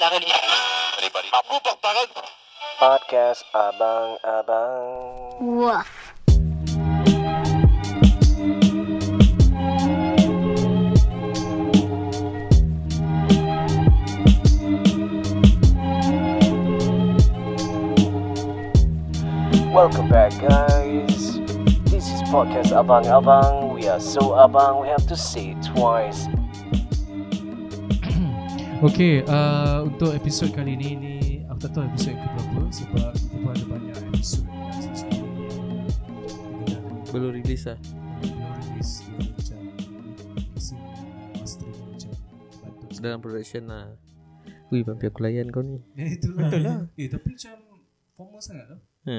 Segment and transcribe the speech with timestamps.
[0.00, 2.08] Daripada mampu tangan.
[2.80, 4.80] Podcast Abang-Abang
[5.44, 5.84] Wah.
[19.68, 21.36] Welcome back guys
[21.92, 26.24] This is Podcast Abang-Abang We are so abang We have to say it twice
[28.80, 31.14] Okay, uh, untuk episod kali ni ni
[31.52, 34.44] aku tak tahu episod yang keberapa sebab kita pun ada banyak episod
[37.12, 37.76] Belum release lah
[38.24, 38.40] belum
[38.72, 39.58] release dia macam
[40.48, 40.80] mixing
[41.36, 42.10] mastering macam
[42.64, 43.84] bantu Dalam production lah
[44.72, 46.48] Wih, mampi aku layan kau ni Eh itu lah.
[46.48, 46.80] Betul lah.
[46.96, 47.54] Eh tapi macam
[48.16, 48.80] formal sangat lah.
[49.12, 49.16] ha.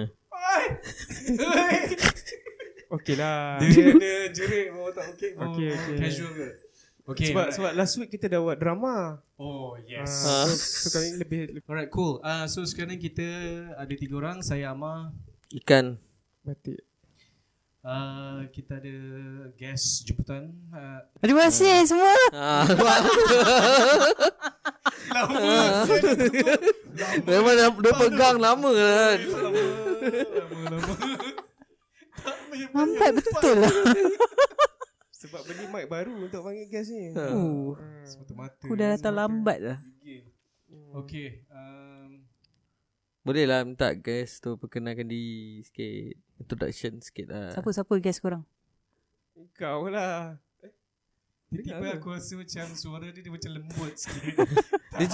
[2.98, 5.38] Okey lah Dia dia jerit mau tak okey.
[5.38, 5.98] Okey, okey.
[6.02, 6.71] Casual ke?
[7.12, 7.32] Okay.
[7.32, 7.56] Sebab alright.
[7.56, 10.26] sebab last week kita dah buat drama Oh yes.
[10.26, 12.22] Ah, so, so kali ni lebih Alright cool.
[12.22, 13.26] Uh, so sekarang kita
[13.76, 14.40] ada tiga orang.
[14.46, 15.12] Saya Amar.
[15.52, 16.00] Ikan
[16.46, 16.80] batik
[17.82, 18.94] Uh, kita ada
[19.58, 20.54] guest jemputan.
[20.70, 22.14] Uh, Terima kasih semua.
[22.30, 22.62] ah,
[27.26, 29.18] Memang dia, dia pegang lama kan
[32.70, 33.74] Lambat betul lah.
[35.72, 38.62] Mic baru untuk panggil guest ni Uh, Semata mata.
[38.62, 39.80] aku dah datang lambat lah.
[40.92, 41.48] Okay.
[41.48, 42.28] Um,
[43.24, 48.44] Boleh lah minta guys tu Perkenalkan diri sikit Introduction sikit lah Siapa-siapa guys korang?
[49.56, 50.36] Kau lah
[51.52, 54.40] tiba-tiba aku rasa macam suara dia, dia macam lembut sikit.
[55.00, 55.08] Dia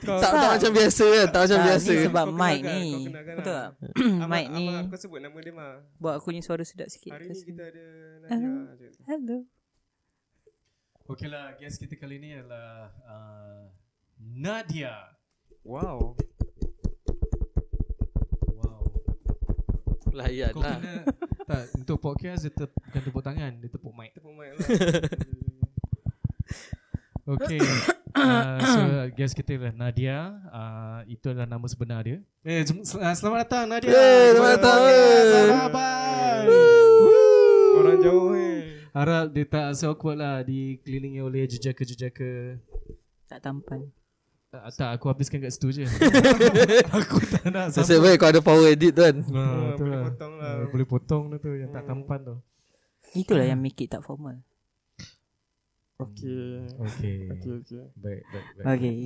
[0.00, 2.84] Kau tak, tak macam biasa kan Tak macam Tak, biasa ni sebab Kau mic ni.
[3.12, 3.68] Betul lah.
[3.76, 4.28] tak?
[4.32, 7.12] Mic ni kau sebut nama dia mah buat aku ni suara sedap sikit.
[7.12, 7.84] Hari ni kita ada.
[8.24, 9.36] Nadia Hello.
[11.02, 13.66] Okay lah, guest kita kali ni adalah uh,
[14.22, 15.10] Nadia.
[15.66, 16.14] Wow
[18.54, 18.86] Wow.
[20.14, 21.02] Layan Kau lah kena
[21.42, 24.14] tak untuk podcast dia tep, bukan tepuk tangan, dia tepuk mic.
[24.14, 24.62] Tepuk mic lah
[27.22, 27.62] Okay.
[28.12, 28.80] Uh, so
[29.18, 30.38] guest kita adalah Nadia.
[30.54, 32.22] Uh, itu adalah nama sebenar dia.
[32.46, 33.90] Eh, uh, selamat datang Nadia.
[33.90, 34.80] Eh, selamat datang.
[35.30, 36.44] Sahabat.
[37.78, 38.61] Orang jauh eh
[38.92, 42.60] Harap dia tak rasa awkward lah dikelilingi oleh jejaka-jejaka.
[43.24, 43.88] Tak tampan.
[44.52, 45.84] Tak, tak, aku habiskan kat situ je.
[47.00, 49.42] aku tak nak Nasib baik kau ada power edit tu kan Ha,
[49.80, 50.04] tu boleh lah.
[50.12, 50.52] potong lah.
[50.52, 52.36] Ah, boleh potong tu yang tak tampan tu.
[53.16, 54.36] Itulah yang make it tak formal.
[55.96, 57.30] Okay Okay.
[57.32, 58.66] Okay okay Baik, baik, baik.
[58.66, 58.96] Okay.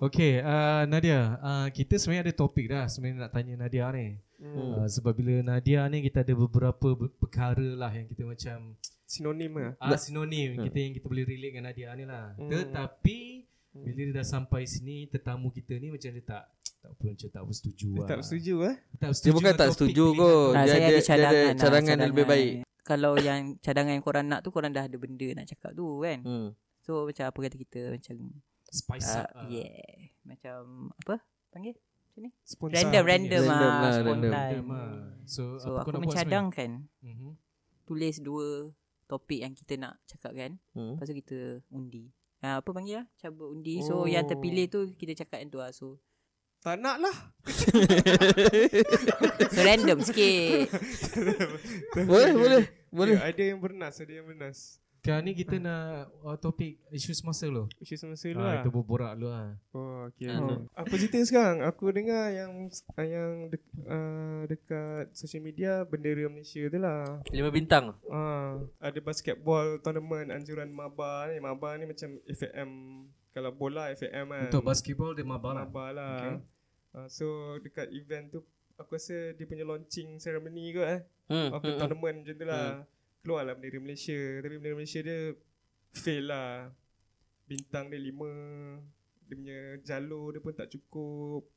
[0.00, 4.18] Okay, uh, Nadia, uh, kita sebenarnya ada topik dah sebenarnya nak tanya Nadia ni.
[4.44, 4.72] Hmm.
[4.76, 9.52] Uh, sebab bila Nadia ni kita ada beberapa ber- perkara lah yang kita macam Sinonim
[9.52, 12.36] lah ah, sinonim kita yang kita boleh relate dengan Nadia ni lah.
[12.36, 12.50] Hmm.
[12.50, 13.18] Tetapi
[13.74, 16.44] bila dia dah sampai sini tetamu kita ni macam dia tak
[16.78, 18.08] tak apa macam tak bersetuju Dia lah.
[18.12, 20.44] tak setuju eh Tak Dia bukan tak setuju pilihan kot tu.
[20.52, 22.52] Ah, Dia saya ada- ada dia ada cadangan, lah, cadangan yang lebih baik.
[22.84, 26.18] Kalau yang cadangan yang korang nak tu korang dah ada benda nak cakap tu kan.
[26.20, 26.48] hmm.
[26.84, 28.16] So macam apa kata kita macam
[28.68, 29.28] Spice uh, up.
[29.32, 29.48] ah.
[29.48, 30.12] yeah.
[30.22, 31.16] Macam apa?
[31.48, 31.74] Panggil?
[32.44, 34.04] Sponsor Random random Random ah, lah, spontan.
[34.04, 34.32] random.
[34.32, 34.92] Random ah.
[35.24, 36.70] So, So apa kau aku nak buat mencadangkan?
[37.00, 37.30] Mhm.
[37.84, 38.72] tulis dua
[39.04, 40.50] topik yang kita nak cakap kan.
[40.72, 40.94] Hmm.
[40.94, 41.38] Lepas tu kita
[41.68, 42.08] undi.
[42.40, 43.04] Ha, apa panggil lah?
[43.18, 43.80] Cabut undi.
[43.80, 44.04] So Oh.
[44.04, 45.70] yang terpilih tu kita cakap yang tu lah.
[45.70, 45.98] So,
[46.60, 47.12] Tak nak lah
[49.46, 50.68] so random sikit.
[52.08, 56.32] Boleh boleh Boleh Ya, Ada yang bernas Ada yang bernas Sekarang ni kita nak uh,
[56.40, 57.68] topik isu semasa lo.
[57.76, 59.52] Isu semasa dulu Ah, lah kita berborak dulu lah.
[59.76, 60.32] Oh, okay.
[60.32, 60.64] Ah, Oh.
[60.72, 61.60] Apa cerita sekarang?
[61.60, 67.20] Aku dengar yang yang dek, uh, dekat social media bendera Malaysia tu lah.
[67.28, 71.36] Lima bintang Ah, ada basketball tournament anjuran Maba ni.
[71.36, 72.70] Maba ni macam FAM.
[73.36, 74.48] Kalau bola FAM kan.
[74.48, 75.68] Untuk basketball dia mabah lah.
[75.68, 76.16] Maba lah.
[76.16, 76.34] Okay.
[76.96, 78.40] Ah, so dekat event tu
[78.80, 81.00] aku rasa dia punya launching ceremony kot eh.
[81.28, 81.48] hmm.
[81.52, 81.80] Of the hmm.
[81.84, 82.88] tournament macam tu lah.
[83.24, 84.44] Keluarlah bendera Malaysia.
[84.44, 85.32] Tapi bendera Malaysia dia
[85.96, 86.68] fail lah.
[87.48, 88.28] Bintang dia lima.
[89.24, 91.48] Dia punya jalur dia pun tak cukup.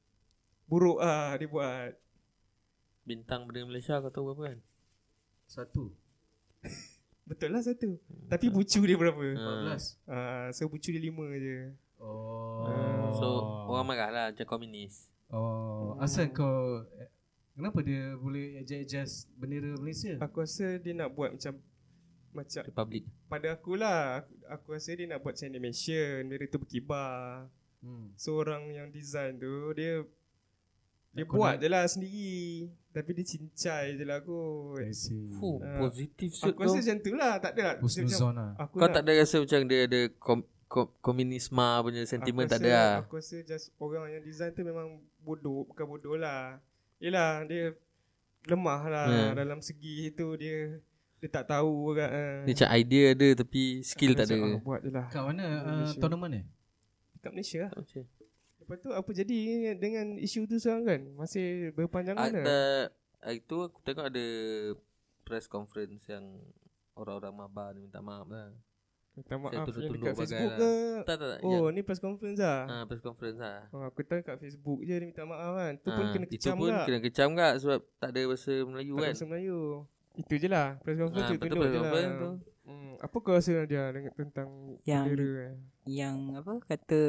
[0.72, 1.92] Buruk lah dia buat.
[3.04, 4.60] Bintang benda Malaysia kau tahu berapa kan
[5.48, 5.92] Satu.
[7.28, 8.00] Betul lah satu.
[8.32, 9.20] Tapi bucu dia berapa?
[9.36, 9.76] Ah.
[9.76, 10.08] 14.
[10.08, 11.76] Ah, so bucu dia lima je.
[12.00, 13.12] Oh.
[13.18, 13.28] So
[13.74, 16.88] orang marah lah Macam komunis Oh, asal kau
[17.58, 20.14] kenapa dia boleh adjust bendera Malaysia?
[20.20, 21.58] Aku rasa dia nak buat macam
[22.30, 26.60] macam Republic pada aku lah aku, aku rasa dia nak buat macam animation bendera tu
[26.60, 28.10] berkibar Hmm.
[28.14, 30.02] so orang yang design tu dia
[31.10, 32.38] dia Aku buat nak- je lah sendiri
[32.92, 35.30] tapi dia cincai je lah kot I see.
[35.32, 35.78] Fuh, Ah.
[35.80, 38.52] positif shoot aku rasa tu macam tu lah tak ada lah Husnuzon lah.
[38.56, 42.52] aku Kau nak, tak ada rasa macam dia ada kom- ko- komunisma punya sentiment Aku
[42.52, 42.92] tak ada lah.
[43.00, 44.88] Aku rasa just orang yang design tu memang
[45.20, 46.58] bodoh Bukan bodoh lah
[46.98, 47.74] Yelah dia
[48.48, 49.26] lemah lah Ya.
[49.38, 50.82] Dalam segi tu dia
[51.22, 54.38] Dia tak tahu kan Dia macam idea ada tapi skill tak ada.
[54.62, 56.42] Buat je lah Kat mana uh, tournament ni?
[57.22, 58.04] Kat Malaysia lah Macam
[58.58, 59.40] Lepas tu apa jadi
[59.78, 62.82] dengan isu tu sekarang kan Masih berpanjangan ada lah
[63.18, 64.26] hari tu aku tengok ada
[65.26, 66.24] press conference yang
[66.96, 68.54] orang-orang maba ni minta maaf lah.
[69.18, 70.56] Minta maaf Saya dekat Facebook lah.
[70.56, 70.72] ke
[71.04, 71.40] Tak tak tak.
[71.42, 73.66] Oh ni press conference lah Ha, press conference lah.
[73.70, 76.34] Oh, aku tahu kat Facebook je dia minta maaf kan Tu pun Ha, kena Itu
[76.38, 79.10] kecam pun kena kecam tak sebab tak ada bahasa Melayu Tak ada kan.
[79.10, 79.60] bahasa Melayu
[80.16, 82.30] Itu je lah Press conference Ha, tu press je lah tu.
[82.64, 82.92] hmm.
[83.00, 84.50] Apa kau rasa dia dengan tentang
[84.84, 87.02] Yang- bendera kan Yang apa kata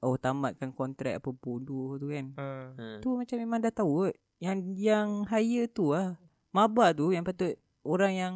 [0.00, 2.34] oh tamatkan kontrak apa bodoh tu kan.
[2.34, 2.70] ha.
[2.72, 2.86] Ha.
[2.98, 4.14] Tu macam memang dah tahu kot.
[4.36, 6.18] Yang yang hire tu lah.
[6.50, 8.32] Maba tu yang patut orang yang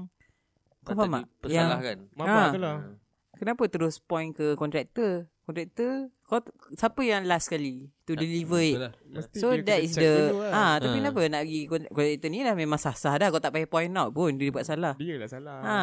[0.87, 1.25] kau faham tak?
[1.47, 1.99] Yang kan.
[2.15, 2.55] Mabak Ha.
[2.55, 2.89] tu lah Ha.
[3.35, 5.27] kenapa terus point ke kontraktor?
[5.43, 6.43] Kontraktor kau
[6.73, 8.79] siapa yang last kali to deliver it?
[8.79, 8.93] Lah.
[9.05, 10.51] Mesti So that is the lah.
[10.51, 10.99] ah tapi Ha.
[11.03, 14.35] kenapa nak pergi kontraktor ni dah memang sah-sah dah kau tak payah point out pun
[14.35, 14.95] dia buat salah.
[14.95, 15.79] Dia lah salah Ha.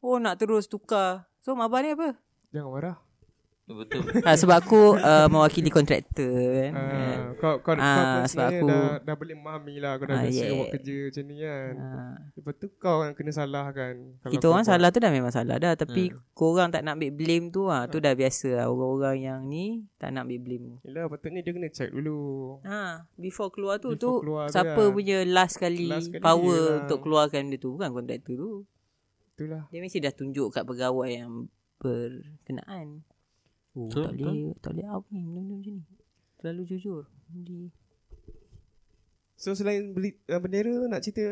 [0.00, 1.28] Oh nak terus tukar.
[1.38, 2.16] So Maba ni apa?
[2.50, 2.96] Jangan marah
[3.64, 4.02] Betul.
[4.20, 6.72] ha, sebab aku uh, mewakili kontraktor kan.
[6.72, 6.82] ha.
[6.82, 7.18] Yeah.
[7.38, 10.22] Kau, kau, kau Ah, pun sebab aku- dah, dah boleh memahami lah Kau dah Ah,
[10.24, 10.52] biasa yeah.
[10.52, 11.88] buat kerja macam ni kan Ha.
[12.32, 15.10] Lepas tu kau yang kena salah kan Kalau Kita kau orang buat- salah tu dah
[15.10, 16.18] memang salah dah Tapi Hmm.
[16.32, 19.66] korang tak nak ambil blame tu ah Tu dah biasa lah Orang-orang yang ni
[19.96, 22.18] Tak nak ambil blame Yelah patutnya dia kena check dulu
[22.60, 24.90] Ha, before keluar tu Before tu keluar tu siapa lah.
[24.90, 26.78] punya last kali Last kali power dia lah.
[26.84, 28.50] untuk keluarkan dia tu bukan kontraktor tu.
[29.32, 31.46] Itulah Dia mesti dah tunjuk kat pegawai yang
[31.78, 33.02] berkenaan.
[33.72, 35.84] Oh, Betul, tak boleh tak boleh out ni benda macam ni.
[36.36, 37.08] Terlalu jujur.
[37.32, 37.72] Di
[39.34, 41.24] So selain beli, uh, bendera tu nak cerita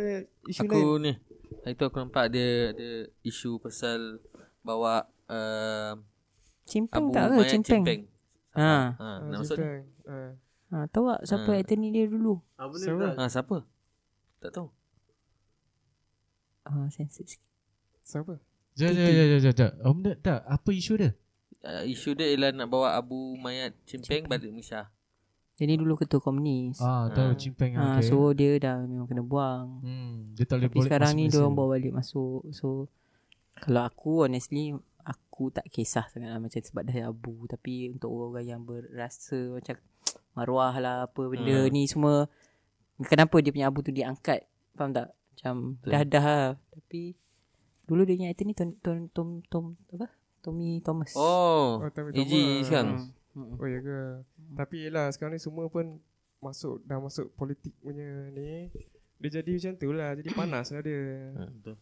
[0.42, 1.12] isu lain Aku ni
[1.62, 2.88] Hari tu aku nampak dia ada
[3.22, 4.18] isu pasal
[4.60, 5.94] bawa uh,
[6.64, 7.82] cimpeng Abu tak ke cimpeng?
[7.84, 8.02] Cimpeng.
[8.50, 8.66] Ha.
[8.66, 9.46] Ha, Ah, nak.
[9.46, 9.82] Simpang.
[10.06, 10.32] Ah.
[10.70, 11.58] Ha, tahu tak siapa Ha.
[11.60, 12.34] attorney dia dulu?
[12.74, 13.06] Siapa?
[13.14, 13.56] Ha, siapa?
[14.40, 14.68] Tak tahu.
[16.66, 17.46] Ha, sensitif sikit.
[18.02, 18.34] Siapa?
[18.74, 19.70] Jap, jap, jap, jap, jap, jap.
[19.82, 20.40] Om tak.
[20.46, 21.10] Apa isu dia?
[21.60, 24.88] Uh, isu dia ialah nak bawa Abu Mayat Cimpeng balik Malaysia.
[25.60, 26.80] Dia ni dulu ketua komunis.
[26.80, 27.76] Ah, tahu cimpeng.
[27.76, 28.08] Ha, okay.
[28.08, 29.84] so dia dah memang kena buang.
[29.84, 32.48] hmm, dia tak boleh Tapi boleh sekarang ni dia orang bawa balik masuk.
[32.48, 32.88] So
[33.60, 34.72] kalau aku honestly
[35.04, 39.76] aku tak kisah sangat lah macam sebab dah abu tapi untuk orang yang berasa macam
[40.36, 41.72] maruah lah apa benda Hmm.
[41.72, 42.24] ni semua
[43.02, 44.44] kenapa dia punya abu tu diangkat
[44.76, 45.90] faham tak macam Betul.
[45.92, 46.48] dah dah lah.
[46.72, 47.16] tapi
[47.84, 50.08] dulu dia punya attorney Tom Tom Tom, Tom apa
[50.40, 52.64] Tommy Thomas Oh, Oh, Tommy AG Thomas.
[52.64, 52.98] sekarang.
[53.30, 53.54] Hmm.
[53.54, 53.98] Oh ya ke
[54.52, 56.02] Tapi yelah sekarang ni semua pun
[56.38, 58.66] Masuk Dah masuk politik punya ni
[59.16, 60.98] Dia jadi macam tu lah Jadi panas lah dia
[61.30, 61.76] Ha, betul.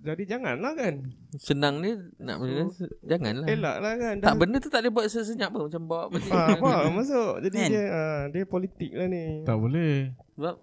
[0.00, 0.94] Jadi janganlah kan
[1.34, 2.40] Senang ni nak
[2.70, 3.44] so, janganlah.
[3.44, 6.30] Elak lah kan Tak benda tu tak boleh buat sesenyap pun macam bawa balik.
[6.30, 7.68] Ah, faham masuk Jadi Kan?
[7.68, 10.14] dia ah, Dia politik lah ni Tak boleh.
[10.32, 10.54] Sebab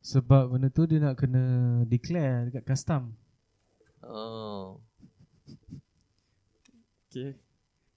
[0.00, 1.44] Sebab benda tu dia nak kena
[1.84, 3.12] declare dekat custom.
[4.00, 4.80] oh.
[7.12, 7.36] Okay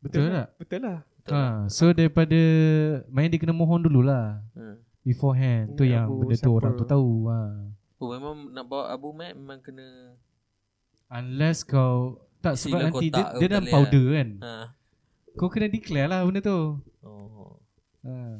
[0.01, 0.45] Betul lah.
[0.45, 0.47] tak?
[0.59, 2.37] Betul lah Ha, so daripada
[3.07, 4.77] main dia kena mohon dululah Hmm.
[5.01, 5.73] beforehand.
[5.73, 6.53] Tu yang Abu benda tu siapa?
[6.53, 7.09] orang tu tahu.
[7.25, 7.39] Ha.
[7.95, 10.13] Oh memang nak bawa Abu Mayat memang kena
[11.07, 14.29] Unless kau tak sebab nanti dia, dia dalam boleh powder kan.
[14.39, 14.53] ha.
[15.33, 16.59] Kau kena declare lah benda tu.
[17.01, 17.57] Oh.
[18.03, 18.37] Ha.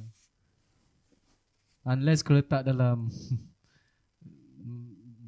[1.88, 3.10] Unless kau letak dalam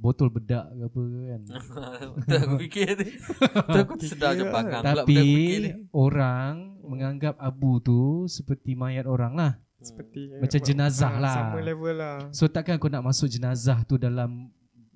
[0.08, 1.42] botol bedak ke apa kan.
[2.24, 3.06] Betul aku fikir tu.
[3.52, 9.52] Tu aku sedar je pula Tapi aku orang menganggap abu tu seperti mayat orang lah.
[9.84, 11.36] Seperti Macam jenazah ah, lah.
[11.52, 14.48] Sama level lah So takkan kau nak masuk jenazah tu dalam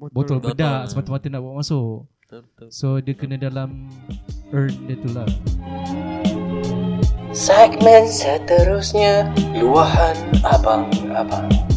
[0.01, 0.57] Botol, botol Botol.
[0.57, 2.09] bedak semata-mata nak bawa masuk.
[2.25, 2.67] Betul betul.
[2.73, 3.91] So dia kena dalam
[4.49, 5.29] urn dia tu lah.
[7.35, 11.70] Segmen seterusnya Luahan Abang-Abang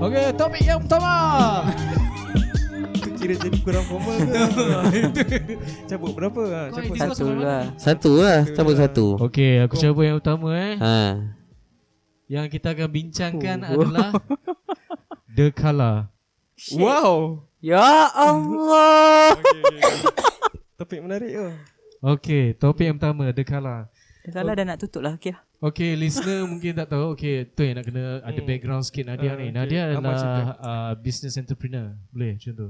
[0.00, 1.12] Okay, topik yang pertama.
[3.20, 4.32] Kira jadi kurang formal ke
[5.92, 9.06] Cabut berapa Kau Cabut satu lah Satu lah, cabut satu.
[9.28, 10.80] Okay, aku cuba yang utama eh.
[10.80, 11.20] Ha.
[12.32, 14.16] Yang kita akan bincangkan adalah
[15.36, 16.08] The Color.
[16.80, 19.96] Wow Ya Allah okay, okay, okay.
[20.80, 21.48] Topik menarik tu
[22.00, 23.92] Okay, topik yang pertama The Color.
[24.22, 27.12] Kalau dah nak tutup lah Okay lah Okay, listener mungkin tak tahu.
[27.12, 28.48] Okay, tu yang nak kena ada Hmm.
[28.48, 29.44] background sikit Nadia Ah, ni.
[29.44, 29.52] okay.
[29.52, 30.16] Nadia Apa adalah
[30.56, 31.92] uh, business entrepreneur.
[32.08, 32.68] Boleh macam tu?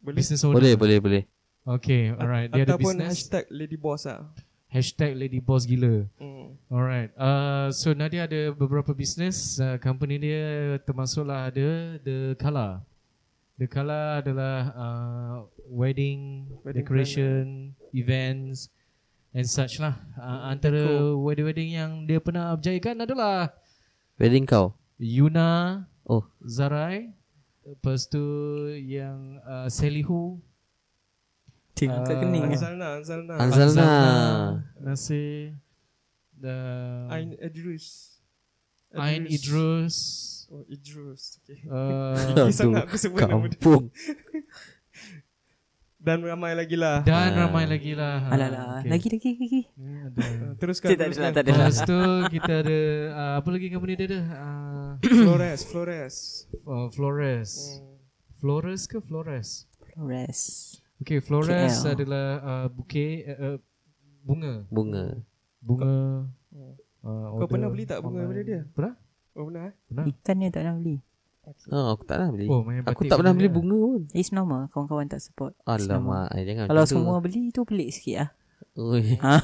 [0.00, 0.56] Boleh Business owner.
[0.58, 1.22] Boleh, boleh, boleh.
[1.62, 2.48] Okay, alright.
[2.48, 3.10] Dia ada Ataupun business.
[3.14, 4.26] hashtag lady boss lah
[4.66, 6.06] Hashtag lady boss gila.
[6.16, 6.54] hmm.
[6.66, 7.10] Alright.
[7.14, 9.58] Uh, so Nadia ada beberapa business.
[9.58, 10.42] Uh, company dia
[10.80, 11.66] termasuklah ada
[12.00, 12.82] The Color.
[13.54, 15.34] The color adalah uh,
[15.68, 17.42] wedding, Wedding decoration,
[17.92, 18.72] events
[19.30, 19.94] and such lah.
[20.14, 20.82] Uh, antara
[21.14, 23.54] wedding-wedding yang dia pernah berjayakan adalah
[24.20, 24.76] Wedding kau.
[25.00, 26.26] Yuna, Oh.
[26.42, 27.14] Zarai,
[27.64, 28.20] lepas tu
[28.74, 30.42] yang uh, Sally Hu,
[31.72, 32.44] Tengok kat Ah, kening.
[32.44, 33.34] Anzalna, Anzalna.
[33.40, 33.90] Anzalna.
[34.76, 35.56] Nasir,
[36.36, 36.56] the
[37.08, 38.18] Ain Idrus.
[38.92, 39.96] Ain Idrus,
[40.50, 41.38] Oh, Idrus.
[41.46, 41.62] Okay.
[41.70, 43.54] uh, sangat aku sebut nama dia.
[43.56, 43.86] Kampung.
[46.00, 47.04] Dan ramai lagi lah.
[47.04, 47.44] dan Ah.
[47.44, 48.24] ramai lagi lah.
[48.26, 48.64] Alah lah.
[48.82, 49.60] Lagi lagi lagi.
[49.76, 50.16] Ada.
[50.16, 51.30] Uh, Teruskan, lah, teruskan.
[51.30, 51.68] tak ada lah.
[51.68, 51.98] Lepas tu
[52.30, 52.78] kita ada
[53.12, 54.20] uh, apa lagi company dia ada?
[54.32, 54.90] Uh,
[55.22, 56.14] Flores, Flores.
[56.64, 57.50] uh, Flores.
[57.76, 58.00] Hmm.
[58.34, 59.68] Flores ke Flores?
[59.86, 60.40] Flores.
[60.98, 61.92] Okay, Flores KL.
[61.94, 63.56] adalah uh, bouquet uh, uh,
[64.22, 64.64] bunga.
[64.68, 65.04] Bunga.
[65.60, 65.92] Bunga.
[66.48, 66.74] Hmm.
[67.00, 68.60] Uh, Kau pernah beli tak bunga daripada dia?
[68.70, 68.94] Pernah?
[69.32, 69.74] Oh pernah eh?
[69.86, 70.04] Pernah.
[70.06, 70.96] Ikan dia tak nak beli.
[71.72, 72.46] Oh, aku tak pernah beli.
[72.46, 73.56] Oh, main aku tak pernah beli dia.
[73.56, 74.02] bunga pun.
[74.12, 74.68] It's normal.
[74.68, 75.56] Kawan-kawan tak support.
[75.64, 77.00] Alamak, eh, jangan Kalau macam tu.
[77.00, 78.28] semua beli tu pelik sikit lah.
[78.76, 79.02] Ui.
[79.18, 79.34] Ha?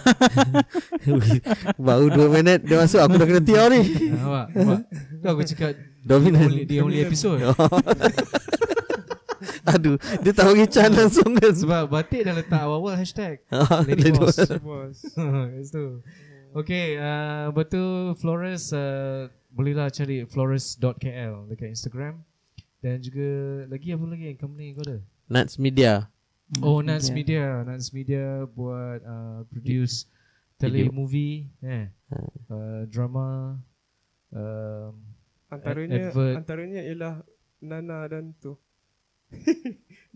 [1.89, 3.81] Baru 2 minit dia masuk aku dah kena tiar ni.
[3.81, 4.47] Ah, Nampak?
[4.53, 4.81] Nampak?
[5.19, 5.71] Tu aku cakap
[6.05, 6.47] Dominant.
[6.47, 7.41] only, the only episode.
[9.67, 11.51] Aduh, dia bagi chance langsung kan.
[11.51, 13.43] Sebab batik dah letak awal-awal hashtag.
[13.51, 14.39] Ah, Lady boss.
[14.39, 14.63] dua.
[14.63, 14.99] Bos.
[15.11, 16.07] Kat situ.
[16.55, 19.27] Okay, uh, betul Flores uh,
[19.57, 22.21] bolehlah cari flores.kl dekat Instagram.
[22.85, 23.29] Dan juga
[23.73, 25.01] lagi apa lagi yang company kau ada?
[25.33, 26.13] Nuts Media.
[26.63, 27.65] Oh, Nats Media.
[27.67, 30.63] Nats Media buat uh, produce Video.
[30.63, 31.91] telemovie, eh,
[32.47, 33.59] uh, drama,
[34.31, 34.95] um,
[35.51, 36.35] Antaranya Advert.
[36.43, 37.15] antaranya ialah
[37.63, 38.55] Nana dan tu.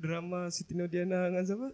[0.03, 1.69] Drama Siti Nodiana dengan siapa?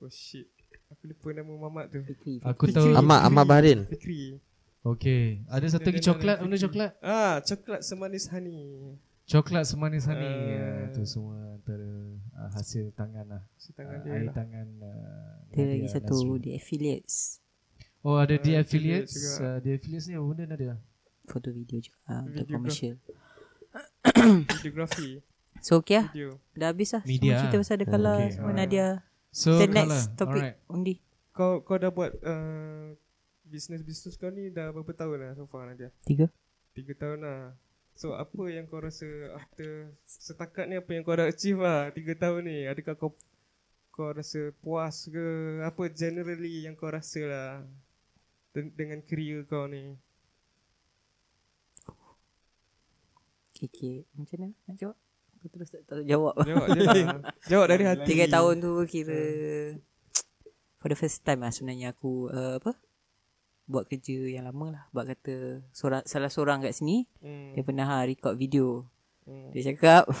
[0.00, 0.48] Oh shit.
[0.92, 2.00] Aku lupa nama mamat tu.
[2.44, 2.92] aku tahu.
[2.92, 3.80] Ahmad Ahmad Bahrin.
[3.88, 4.36] Fikri.
[4.82, 6.90] Okay, ada satu lagi coklat, benda coklat.
[6.98, 8.98] Ah, coklat semanis honey.
[9.30, 10.58] Coklat semanis honey.
[10.58, 10.58] Ah.
[10.58, 13.42] Uh, itu semua antara uh, hasil tangan lah.
[13.54, 14.34] Si tangan Uh, dia air lah.
[14.34, 17.38] tangan uh, Nadia lagi satu di affiliates.
[18.02, 19.38] Oh ada di affiliates affiliates.
[19.38, 20.74] Uh, di affiliates ni apa benda Nadia?
[21.30, 22.98] Foto video juga ah, untuk commercial.
[24.58, 25.22] Videografi.
[25.62, 26.06] So okay lah.
[26.10, 26.42] Video.
[26.58, 27.02] Dah habis lah.
[27.06, 27.38] Media.
[27.38, 28.18] Semua cerita pasal The Color.
[28.18, 28.50] Okay, Semua.
[28.50, 28.86] Nadia.
[29.30, 30.42] So The next topic.
[30.42, 30.58] Alright.
[30.66, 30.94] Undi.
[31.30, 32.98] Kau kau dah buat uh,
[33.52, 35.92] bisnes-bisnes kau ni dah berapa tahun lah so far Nadia?
[36.08, 36.32] Tiga.
[36.72, 37.52] Tiga tahun lah.
[37.92, 39.04] So apa yang kau rasa
[39.36, 42.64] after setakat ni apa yang kau dah achieve lah tiga tahun ni?
[42.64, 43.12] Adakah kau
[43.92, 45.60] kau rasa puas ke?
[45.60, 47.48] Apa generally yang kau rasa lah
[48.56, 49.92] de- dengan career kau ni?
[53.52, 53.96] Okay, okay.
[54.16, 54.54] Macam mana?
[54.64, 54.96] Nak jawab?
[55.36, 56.34] Aku terus tak tahu jawab.
[56.40, 57.20] Jawab je lah.
[57.52, 58.08] Jawab dari hati.
[58.08, 59.20] Tiga tahun tu kira
[60.82, 62.74] for the first time lah sebenarnya aku uh, apa
[63.64, 64.84] buat kerja yang lama lah.
[64.90, 65.34] Buat kata
[65.70, 67.52] seorang, salah seorang kat sini Hmm.
[67.52, 68.84] dia pernah ha, record video.
[69.22, 69.50] Hmm.
[69.50, 70.10] Dia cakap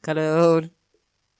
[0.00, 0.62] kalau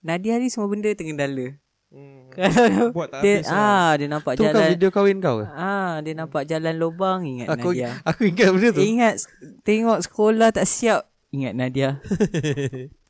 [0.00, 1.56] Nadia ni semua benda tergendala.
[1.88, 2.32] Hmm.
[2.32, 3.60] Kalau Buat tak dia habis lah.
[3.60, 5.46] ah dia nampak Tu kan jalan video kahwin kau ke?
[5.46, 8.00] ah dia nampak jalan lubang ingat Aku Nadia.
[8.08, 8.80] aku ingat benda tu.
[8.80, 9.14] Ingat
[9.60, 12.00] tengok sekolah tak siap ingat Nadia.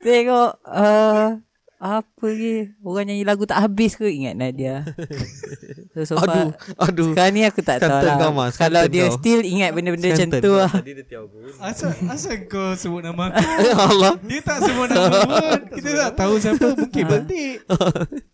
[0.01, 1.39] tengok uh,
[1.83, 4.87] apa lagi orang nyanyi lagu tak habis ke ingat Nadia.
[5.93, 7.12] So, so Aduh, far, aduh.
[7.12, 8.17] sekarang ni aku tak tahu lah.
[8.17, 8.57] kau, Mas.
[8.57, 9.17] Kalau Skanten dia kau.
[9.21, 10.73] still ingat benda-benda macam tu lah.
[10.73, 11.37] Tadi dia tiaw aku.
[11.61, 13.45] Asal asal kau sebut nama aku?
[13.93, 14.12] Allah.
[14.25, 15.61] Dia tak sebut nama pun.
[15.77, 16.67] Kita tak tahu siapa.
[16.81, 17.57] Mungkin batik.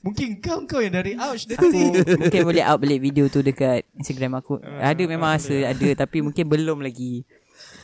[0.07, 1.67] Mungkin kau kau yang dari ouch dia tu.
[2.15, 4.63] Mungkin boleh up balik video tu dekat Instagram aku.
[4.63, 7.27] Ada memang rasa ada tapi mungkin belum lagi.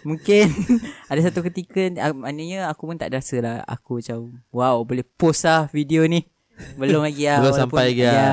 [0.04, 0.46] Mungkin
[1.10, 5.04] ada satu ketika ah, maknanya aku pun tak ada rasa lah aku macam wow boleh
[5.16, 6.28] post lah video ni.
[6.76, 7.40] Belum lagi lah.
[7.42, 8.14] Belum sampai lagi lah.
[8.14, 8.32] Ya.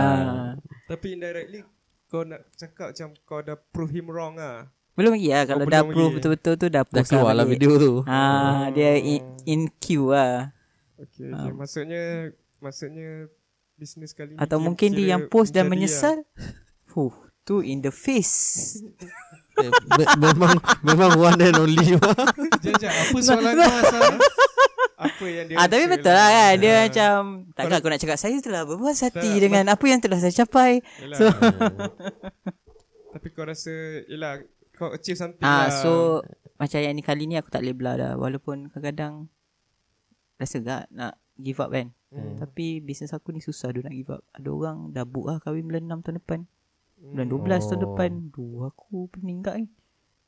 [0.92, 1.64] Tapi indirectly
[2.12, 4.68] kau nak cakap macam kau dah prove him wrong lah.
[5.00, 6.12] Belum lagi lah kalau Oh, dah lagi.
[6.20, 7.94] betul-betul tu dah Dah post keluar lah video tu.
[8.04, 10.52] Ah dia in, in queue lah.
[11.00, 11.52] Okay, okay.
[11.56, 12.04] Maksudnya
[12.62, 13.32] maksudnya
[13.74, 16.18] bisnes kali ni Atau mungkin dia yang post dan jadi menyesal.
[16.92, 17.16] Fuh,
[17.48, 18.78] tu in the face.
[19.54, 21.88] Eh, me- memang memang one and only.
[22.64, 24.02] Jajak, apa soalan kau asal?
[24.96, 27.14] Apa yang dia Ah tapi betul lah kan Dia macam
[27.52, 30.86] Takkan aku nak cakap Saya telah berpuas hati Tak, Dengan apa yang telah saya capai
[31.02, 31.18] Yelah.
[31.18, 31.26] So
[33.14, 33.74] Tapi kau rasa
[34.06, 36.22] Yelah Kau achieve something Ah lah so
[36.56, 39.26] Macam yang ni kali ni Aku tak boleh belah dah Walaupun kadang-kadang
[40.38, 42.36] Rasa gak Nak give up kan Hmm.
[42.36, 45.64] Tapi bisnes aku ni susah Dia nak give up Ada orang dah book lah Kahwin
[45.64, 46.40] bulan 6 tahun depan
[47.02, 47.34] Bulan Hmm.
[47.36, 47.82] 12 tahun Oh.
[47.84, 49.68] depan Duh aku pening kat ni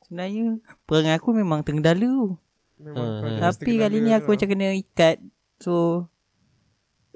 [0.02, 0.46] Sebenarnya
[0.84, 2.34] Perangai aku memang tergendala tu
[2.76, 3.30] Memang Ah, ah.
[3.40, 4.34] ada Tapi kali ni aku lah.
[4.34, 5.16] macam kena ikat
[5.56, 6.06] So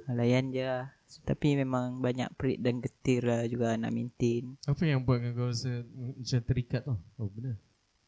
[0.08, 4.82] Layan je lah so, Tapi memang banyak perit dan getir lah juga nak maintain Apa
[4.82, 6.96] yang buat kau rasa macam terikat tu?
[7.16, 7.58] Oh benar.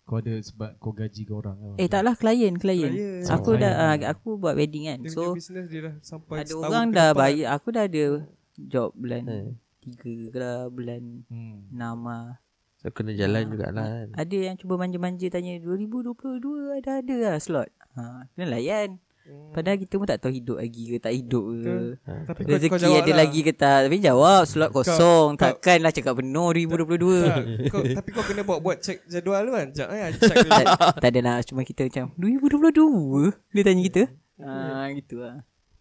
[0.02, 1.74] Kau ada sebab kau gaji kau orang kan?
[1.76, 2.88] Eh taklah klien, klien.
[2.88, 3.22] Klien.
[3.28, 4.98] Aku Oh, dah ah, aku buat wedding kan.
[5.00, 8.26] Dia So business dia dah sampai ada orang dah bayar aku dah ada
[8.56, 9.54] job bulan Eh.
[9.92, 11.66] Tiga ke lah bulan Hmm.
[11.70, 12.28] enam ah.
[12.76, 14.08] So kena jalan Ah, jugalah kan.
[14.16, 16.40] Ada yang cuba manja-manja tanya 2022
[16.74, 17.68] ada ada lah slot.
[17.92, 18.96] Ha, kena layan.
[19.20, 19.52] Hmm.
[19.52, 21.60] Padahal kita pun tak tahu hidup lagi ke tak hidup ke.
[21.60, 21.86] Betul.
[22.24, 23.18] Tapi kau, kau Rezeki jawab ada lah.
[23.20, 23.78] lagi ke tak.
[23.84, 25.28] Tapi jawab slot kosong.
[25.34, 27.20] kau- Takkanlah cakap penuh 2022.
[27.20, 29.66] Tak, kau, tapi kau kena buat buat check jadual tu kan.
[29.70, 30.08] Sekejap eh,
[30.40, 30.50] dulu.
[30.50, 30.66] tak,
[30.96, 34.02] tak adalah cuma kita macam 2022 dia tanya kita.
[34.40, 34.52] Ha
[34.94, 35.36] gitu lah.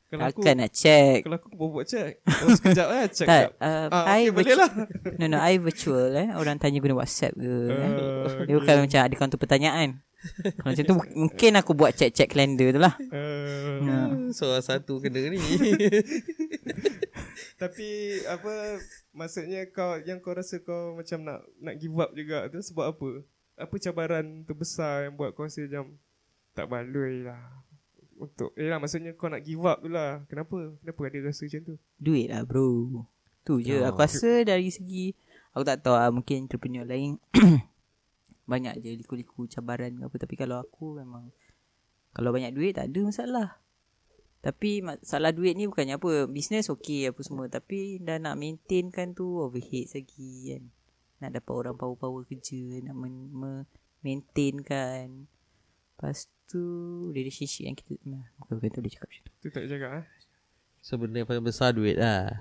[0.10, 1.18] Kalau aku, Takkan nak check.
[1.22, 2.14] kalau aku buat buat check.
[2.26, 3.52] Oh, sekejap eh, check Tak, sekejap.
[3.62, 4.72] uh, Ah, I okay, boleh lah.
[5.22, 7.92] No no I virtual eh Orang tanya guna WhatsApp ke eh?
[8.26, 10.02] Uh, Dia bukan macam ada counter pertanyaan
[10.58, 13.96] Kalau macam tu mu- Mungkin aku buat check-check calendar tu lah uh, ha.
[14.30, 15.38] Seorang satu kena ni.
[17.56, 17.90] Tapi
[18.26, 18.80] apa
[19.12, 23.10] maksudnya kau yang kau rasa kau macam nak nak give up juga tu sebab apa?
[23.58, 26.00] Apa cabaran terbesar yang buat kau rasa macam
[26.52, 27.40] tak baloi lah
[28.20, 30.28] untuk eh lah maksudnya kau nak give up tu lah.
[30.28, 30.76] Kenapa?
[30.84, 31.76] Kenapa ada rasa macam tu?
[31.96, 33.08] Duit lah bro.
[33.48, 33.80] Tu je.
[33.88, 35.16] Aku rasa dari segi
[35.56, 37.18] Aku tak tahu lah Mungkin entrepreneur lain
[38.52, 40.16] Banyak je liku-liku cabaran ke apa.
[40.20, 41.32] Tapi kalau aku memang
[42.12, 43.50] Kalau banyak duit tak ada masalah.
[44.40, 47.48] Tapi masalah duit ni bukannya apa Business okey apa semua.
[47.48, 50.64] Tapi dah nak maintain kan tu Overhead lagi kan.
[51.20, 53.68] Nak dapat orang power-power kerja Nak men- me-
[54.04, 55.28] maintain kan
[55.96, 56.62] Lepas tu
[57.14, 60.06] Relationship yang kita nah, Bukan-bukan tu boleh cakap macam tu Tu tak jaga eh.
[60.82, 62.34] so benda yang paling besar duit lah.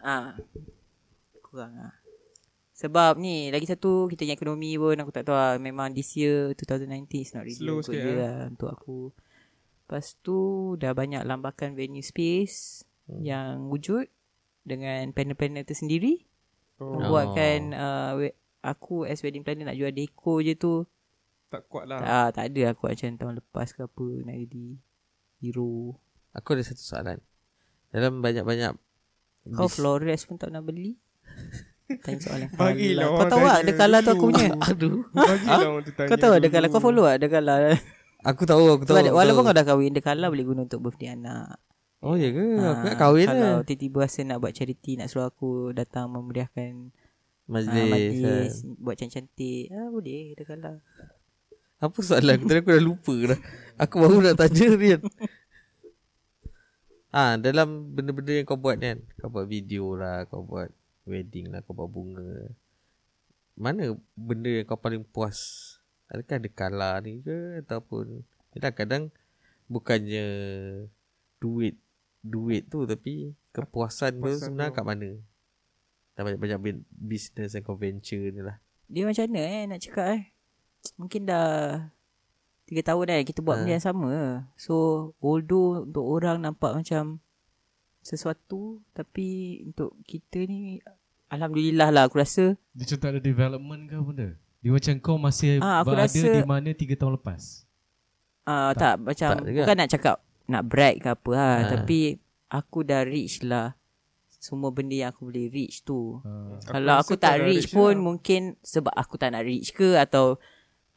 [0.00, 0.38] Ah,
[1.42, 1.92] Kurang ah.
[2.72, 6.56] Sebab ni Lagi satu Kita punya ekonomi pun Aku tak tahu lah Memang this year
[6.56, 6.88] 2019
[7.20, 8.16] is not really Slow good year eh.
[8.16, 8.98] lah Untuk aku
[9.84, 10.38] Lepas tu
[10.74, 13.20] Dah banyak lambakan venue space hmm.
[13.20, 14.06] Yang wujud
[14.64, 16.24] Dengan panel-panel tersendiri
[16.80, 20.88] Oh, Membuatkan uh, we- Aku as wedding planner Nak jual deco je tu
[21.50, 21.98] tak kuat lah.
[22.00, 24.66] ah, Tak ada aku macam tahun lepas ke apa Nak jadi
[25.36, 25.98] Hero
[26.30, 27.18] Aku ada satu soalan.
[27.90, 28.72] Dalam banyak-banyak
[29.50, 30.94] Kau bis- Flores pun tak nak beli
[32.04, 34.98] Tanya soalan Bagilah Kau orang tahu tak tanya Ada kala tu aku punya Aduh.
[35.10, 36.06] Bagilah orang tu tanya.
[36.06, 36.54] Kau tahu ada dulu.
[36.54, 37.54] kala Kau follow tak ada kala
[38.30, 38.96] Aku tahu, aku tahu.
[39.00, 39.48] Aku Walaupun tahu.
[39.48, 41.58] kau dah kahwin Ada kala boleh guna untuk birthday anak
[41.98, 42.46] Oh ya ke?
[42.54, 43.60] Aku nak Ah, kahwin Kalau lah.
[43.62, 46.94] tiba-tiba rasa nak buat charity Nak suruh aku datang memeriahkan
[47.44, 47.74] Majlis.
[47.74, 47.90] kan.
[47.90, 50.72] Majlis Buat cantik-cantik ah, Boleh ada kala
[51.80, 53.40] Apa soalan aku tadi aku dah lupa dah.
[53.80, 55.00] Aku baru nak tanya Rian.
[57.08, 59.00] Ah, dalam benda-benda yang kau buat ni kan.
[59.16, 60.68] Kau buat video lah, kau buat
[61.08, 62.52] wedding lah, kau buat bunga.
[63.56, 65.72] Mana benda yang kau paling puas?
[66.12, 69.14] Adakah ada kala ni ke ataupun Yelah kadang
[69.70, 70.26] bukannya
[71.38, 71.78] duit
[72.18, 74.76] duit tu tapi kepuasan tu Kepuasan sebenarnya tu.
[74.76, 75.10] kat mana?
[76.18, 78.58] Dah banyak-banyak business and kau venture ni lah.
[78.90, 80.22] Dia macam mana eh Nak cakap eh
[80.96, 81.48] Mungkin dah
[82.64, 83.58] Tiga tahun dah Kita buat Ah.
[83.60, 84.12] benda yang sama
[84.54, 84.74] So
[85.18, 87.18] Although Untuk orang nampak macam
[88.00, 89.28] Sesuatu Tapi
[89.66, 90.80] Untuk kita ni
[91.28, 94.28] Alhamdulillah lah Aku rasa Dia macam tak ada development ke benda?
[94.60, 97.42] Dia macam kau masih Ah, aku berada rasa- di mana 3 tahun lepas.
[98.44, 99.44] uh, tak, Macam tak.
[99.46, 100.16] Bukan nak cakap
[100.46, 101.58] Nak brag ke apa ha, Ah.
[101.70, 102.16] Tapi
[102.48, 103.76] Aku dah reach lah
[104.32, 108.04] Semua benda yang aku boleh reach tu Uh, Kalau aku kau tak reach pun lah.
[108.06, 110.40] Mungkin Sebab aku tak nak reach ke Atau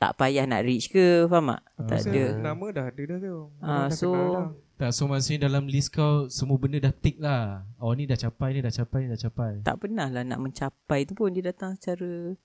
[0.04, 1.62] Tak payah nak reach ke Faham tak?
[1.82, 3.36] tak Rasa ada Nama dah ada dah tu.
[3.58, 4.48] Ah, Orang dah so- dah.
[4.76, 7.64] tak so maksudnya dalam list kau semua benda dah tick lah.
[7.78, 9.52] Oh ni dah capai, ni dah capai, ni dah capai.
[9.62, 12.36] Tak pernah lah nak mencapai tu pun Dia datang secara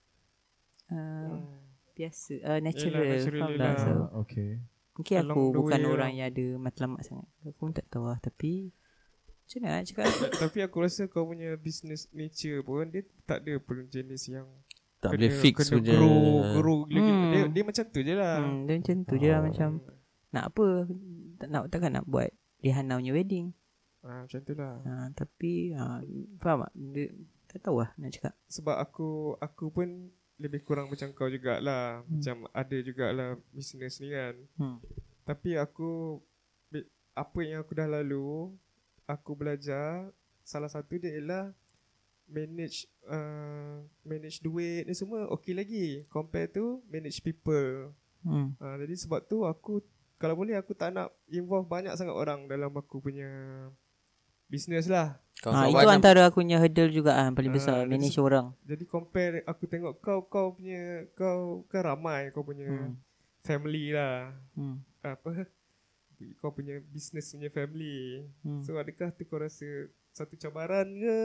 [0.88, 1.42] uh, Hmm.
[1.92, 3.66] Biasa uh, Natural Yelah, natural Faham tak?
[3.66, 3.76] lah.
[3.76, 4.50] So, okay.
[4.94, 6.16] Mungkin Along aku bukan way orang lah.
[6.16, 8.70] yang ada matlamat sangat Aku pun tak tahu lah Tapi
[9.40, 10.06] Macam mana nak cakap
[10.42, 14.46] Tapi aku rasa kau punya business nature pun dia tak ada pun jenis yang
[14.98, 15.92] Tak kena, boleh fix kena punya.
[15.92, 16.18] grow,
[16.54, 17.30] grow gila Hmm.
[17.30, 18.36] dia, dia macam tu je lah.
[18.36, 19.68] hmm, Dia macam tu je lah Macam
[20.28, 20.66] Nak apa
[21.36, 23.46] tak, nak, Takkan nak buat Rihanna punya wedding
[24.00, 24.74] Ah, macam tu lah.
[24.80, 26.02] ha, Tapi ha,
[26.36, 27.06] Faham tak dia,
[27.46, 29.88] Tak tahu lah nak cakap Sebab aku aku pun
[30.36, 31.98] lebih kurang macam kau jugalah.
[32.00, 32.14] Hmm.
[32.14, 34.38] Macam ada jugalah business ni kan.
[34.54, 34.78] hmm.
[35.24, 36.22] Tapi aku
[37.12, 38.54] apa yang aku dah lalu,
[39.04, 40.06] aku belajar
[40.40, 41.50] salah satu dia ialah
[42.28, 47.90] manage uh, manage duit ni semua okey lagi compare to manage people.
[48.20, 48.52] Hmm.
[48.54, 49.80] Uh, jadi sebab tu aku
[50.14, 53.28] kalau boleh aku tak nak involve banyak sangat orang dalam aku punya
[54.46, 55.16] business lah.
[55.38, 58.12] Kau Ha, itu yang- antara aku punya hurdle juga ah paling Ah, besar jadi manage
[58.12, 58.50] se- orang.
[58.62, 62.98] Jadi compare aku tengok kau kau punya kau kan ramai kau punya Hmm.
[63.40, 64.34] family lah.
[64.52, 64.82] Hmm.
[65.00, 65.46] Apa
[66.36, 68.26] kau punya business punya family.
[68.42, 68.60] Hmm.
[68.60, 69.64] So adakah tu kau rasa
[70.10, 71.20] satu cabaran ke?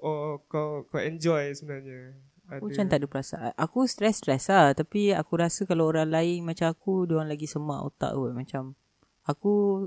[0.00, 2.16] Or kau kau enjoy sebenarnya?
[2.50, 3.52] Aku macam tak ada perasaan.
[3.54, 4.74] Aku stress-stress lah.
[4.74, 8.34] Tapi aku rasa kalau orang lain macam aku, dia orang lagi semak otak kot.
[8.34, 8.74] Macam
[9.22, 9.86] aku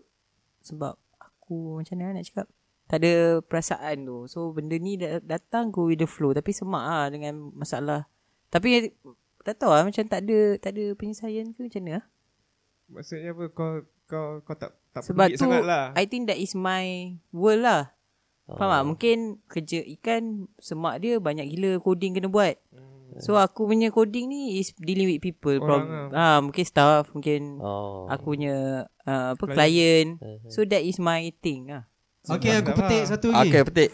[0.64, 2.48] sebab aku macam mana nak cakap.
[2.88, 4.18] Tak ada perasaan tu.
[4.32, 6.32] So benda ni da- datang go with the flow.
[6.32, 8.08] Tapi semak lah dengan masalah.
[8.48, 8.96] Tapi
[9.44, 12.00] tak tahu lah macam tak ada tak ada penyelesaian ke macam mana.
[12.88, 13.72] Maksudnya apa kau
[14.08, 15.92] kau kau tak tak Sebab tu sangat lah.
[16.00, 17.92] I think that is my world lah.
[18.54, 18.58] Oh.
[18.62, 18.84] Faham tak?
[18.94, 19.18] Mungkin
[19.50, 22.56] kerja ikan semak dia banyak gila coding kena buat.
[23.22, 25.62] So aku punya coding ni is dealing with people.
[25.62, 28.10] Orang From, ah, mungkin staff, mungkin Oh.
[28.10, 30.18] aku punya uh, apa client.
[30.18, 30.50] Uh-huh.
[30.50, 31.86] So that is my thing lah.
[32.26, 33.10] Okay, aku Tak petik lah.
[33.14, 33.50] satu lagi.
[33.54, 33.90] Okay, petik.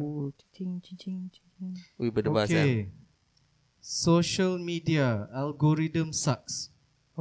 [0.00, 1.76] Oh, cicing, cicing, cicing.
[2.00, 2.64] Ui, berdebas kan.
[2.64, 2.88] Okay.
[3.82, 6.71] Social media algorithm sucks.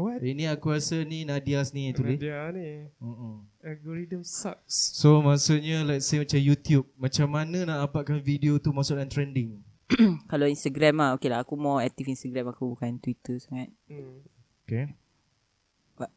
[0.01, 0.19] What?
[0.25, 2.17] Ini aku rasa ni Nadia ni tulis.
[2.17, 3.45] Dia ni Mm-mm.
[3.61, 4.97] algorithm sucks.
[4.97, 9.61] So maksudnya let's say macam YouTube, macam mana nak dapatkan video tu masuk dalam trending?
[10.31, 11.45] Kalau Instagram lah, okay lah.
[11.45, 13.69] Aku more aktif Instagram aku bukan Twitter sangat.
[13.85, 14.25] Hmm.
[14.65, 14.95] Okay.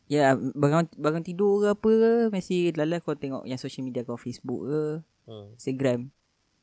[0.09, 4.17] Ya, bangun, bangun tidur ke apa ke, mesti lala kau tengok yang social media kau,
[4.17, 4.83] Facebook ke,
[5.25, 5.57] Hmm.
[5.57, 6.01] Instagram.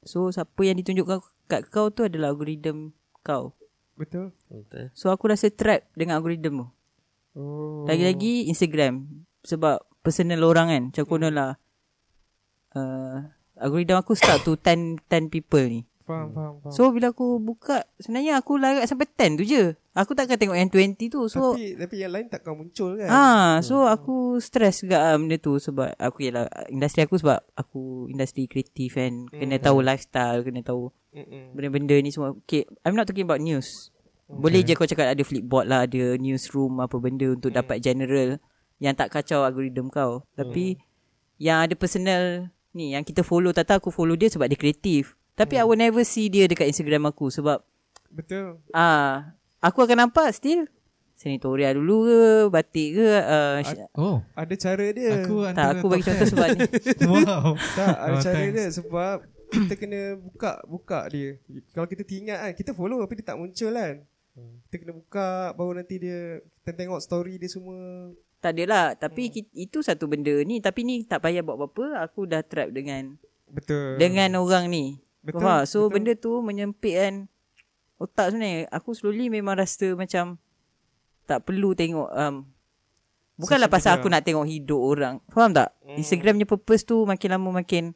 [0.05, 3.53] So, siapa yang ditunjuk kau, kat kau tu adalah algoritma kau.
[3.97, 4.33] Betul?
[4.49, 4.89] Betul.
[4.97, 6.80] So, aku rasa trap dengan algoritma tu.
[7.35, 7.87] Oh.
[7.87, 9.25] Lagi-lagi Instagram.
[9.45, 10.83] Sebab personal orang kan.
[10.91, 11.57] Macam konon lah.
[12.71, 13.27] Uh,
[13.59, 15.81] algoritma aku start to 10, 10 people ni.
[16.01, 16.73] Faham, faham, faham.
[16.73, 19.63] So, bila aku buka, sebenarnya aku larat sampai 10 tu je.
[19.91, 21.27] Aku takkan tengok yang 20 tu.
[21.27, 23.07] So, tapi tapi yang lain takkan muncul kan?
[23.11, 28.07] Ah, so aku stres juga lah benda tu sebab aku ialah industri aku sebab aku
[28.07, 29.27] industri kreatif kan.
[29.27, 31.51] Kena tahu lifestyle, kena tahu Mm-mm.
[31.51, 32.31] benda-benda ni semua.
[32.47, 33.90] Okay, I'm not talking about news.
[34.33, 38.39] Boleh je kau cakap ada flipboard lah, ada newsroom apa benda untuk dapat general
[38.77, 40.11] yang tak kacau algoritma kau.
[40.31, 40.79] Tapi
[41.37, 45.13] yang ada personal ni yang kita follow tak tahu aku follow dia sebab dia kreatif.
[45.31, 47.61] Tapi I will never see dia dekat Instagram aku sebab
[48.07, 48.59] Betul.
[48.71, 50.67] ah aku akan nampak still
[51.13, 55.21] Senitoria dulu ke Batik ke uh, sh- Oh, Ada cara dia.
[55.21, 56.31] aku Tak aku bagi contoh 10.
[56.33, 56.59] sebab ni
[57.13, 57.53] wow.
[57.71, 58.51] Tak, ada Oh, cara thanks.
[58.51, 59.15] dia sebab
[59.47, 61.37] kita kena buka buka dia.
[61.71, 63.95] Kalau kita tinggal kan, kita follow tapi dia tak muncul kan.
[64.33, 68.11] Kita kena buka baru nanti dia kita tengok story dia semua.
[68.37, 72.25] Tak adalah Tapi ki- itu satu benda ni Tapi ni tak payah buat apa-apa Aku
[72.25, 74.01] dah trap dengan Betul.
[74.01, 75.61] Dengan orang ni Betul, faham?
[75.63, 75.93] So betul.
[75.93, 77.29] benda tu menyempitkan
[77.95, 80.41] Otak sebenarnya Aku slowly memang rasa macam
[81.29, 82.49] Tak perlu tengok um,
[83.37, 83.99] Bukanlah Social pasal media.
[83.99, 85.69] aku nak tengok hidup orang Faham tak?
[85.77, 86.01] Hmm.
[86.01, 87.93] Instagram punya purpose tu Makin lama makin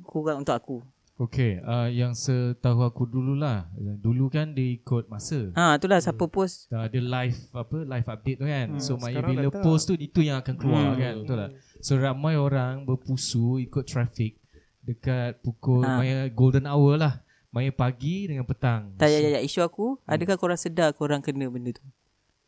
[0.00, 0.80] Kurang untuk aku
[1.22, 3.70] Okay, uh, yang setahu aku dululah.
[3.76, 5.54] Dulu kan dia ikut masa.
[5.54, 8.66] Ha itulah siapa post Dah ada live apa live update tu kan.
[8.82, 9.62] so maknanya sekarang bila tak.
[9.62, 11.14] post tu itu yang akan keluar kan.
[11.22, 11.50] Betul tak?
[11.78, 14.34] So ramai orang berpusu ikut traffic
[14.82, 15.94] dekat pukul Ha.
[15.94, 17.22] maya golden hour lah.
[17.52, 18.90] Maya pagi dengan petang.
[18.96, 19.40] Tak ya, ya, ya.
[19.44, 21.84] Isu aku Adakah korang sedar Korang kena benda tu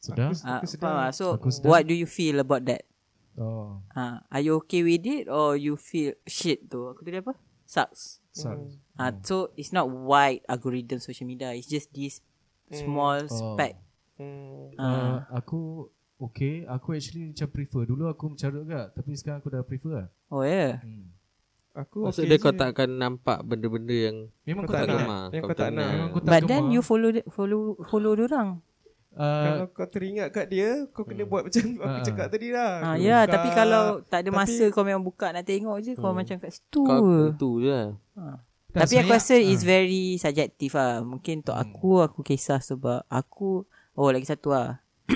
[0.00, 0.32] Sudah?
[0.42, 0.80] Ah, Aku sedar.
[0.80, 1.12] faham tak?
[1.12, 1.68] So Aku sedar.
[1.68, 2.88] what do you feel about that?
[3.36, 3.84] Oh.
[3.92, 6.88] Ha, are you okay with it or you feel shit tu?
[6.88, 7.36] Aku tulis apa?
[7.64, 8.20] Sucks.
[8.30, 8.50] So,
[8.94, 11.50] Ha, so it's not wide algorithm social media.
[11.50, 12.18] It's just this
[12.68, 13.78] small speck.
[14.14, 14.70] Hmm.
[14.74, 17.82] uh, aku okay, aku actually macam prefer.
[17.84, 20.08] Dulu aku mencarut juga tapi sekarang aku dah prefer lah.
[20.28, 20.78] Oh yeah.
[20.78, 21.10] Hmm.
[21.74, 22.58] Aku Maksud okay dia kau je.
[22.58, 24.98] tak akan nampak benda-benda yang Memang Kau kau tak tak nak.
[25.02, 25.24] gemar.
[25.26, 25.88] Yang Kau kau tak nak.
[25.90, 28.48] Memang kau tak But then you follow the- follow follow orang.
[29.14, 32.02] Uh, Kalau kau teringat kat dia Kau kena buat macam Aku Ah.
[32.02, 35.30] cakap tadi lah Ha, Kau ya, tapi kalau tak ada Tapi- masa kau memang buka
[35.30, 36.82] nak tengok je kau macam kat situ.
[36.82, 37.00] kau
[37.58, 37.70] je.
[37.70, 37.88] lah.
[38.68, 41.00] tak, Tapi aku rasa sebenarnya- is very subjective lah.
[41.00, 44.82] Mungkin untuk aku, aku kisah sebab aku, oh lagi satu lah.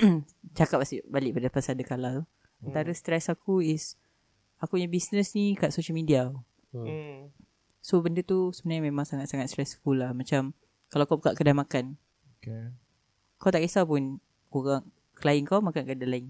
[0.53, 2.23] Cakap balik, balik pada pasal ada kalah tu.
[2.61, 3.99] Antara stress aku is,
[4.57, 6.31] aku punya business ni kat social media.
[6.71, 7.31] hmm.
[7.79, 10.11] So benda tu sebenarnya memang sangat-sangat stressful lah.
[10.11, 10.51] Macam,
[10.87, 11.95] kalau kau buka kedai makan,
[12.39, 12.71] Okay.
[13.39, 14.83] Kau tak kisah pun orang,
[15.15, 16.27] klien kau makan kedai lain.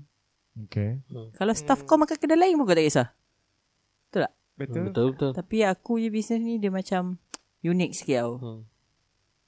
[0.62, 1.02] Okay.
[1.34, 3.08] Kalau staff kau makan kedai lain pun kau tak kisah.
[4.06, 4.34] Betul tak?
[4.56, 5.32] Betul Betul betul.
[5.34, 7.18] Tapi aku punya business ni dia macam
[7.62, 8.34] unik sikit tau.
[8.38, 8.62] Hmm.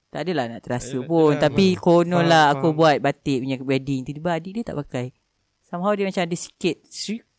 [0.07, 1.31] Tak adalah nak terasa Yelah, pun.
[1.31, 2.77] yelah, Tapi faham, konon lah aku faham.
[2.77, 4.01] buat batik punya wedding.
[4.03, 5.05] Tiba-tiba adik dia tak pakai.
[5.63, 6.83] Somehow dia macam ada sikit.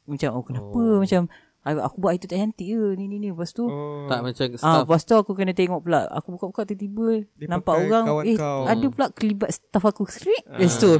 [0.02, 0.96] Macam oh kenapa Oh.
[0.98, 1.32] macam "Ah,
[1.62, 3.30] aku buat itu tak cantik ke ni ni ni.
[3.30, 4.10] Lepas tu oh.
[4.10, 4.82] Tak macam ah, staff.
[4.82, 6.10] lepas tu aku kena tengok pula.
[6.10, 8.66] Aku buka-buka tiba-tiba Dia nampak orang kawan eh kau.
[8.66, 10.42] ada pula kelibat staff aku shriek.
[10.50, 10.92] Lepas tu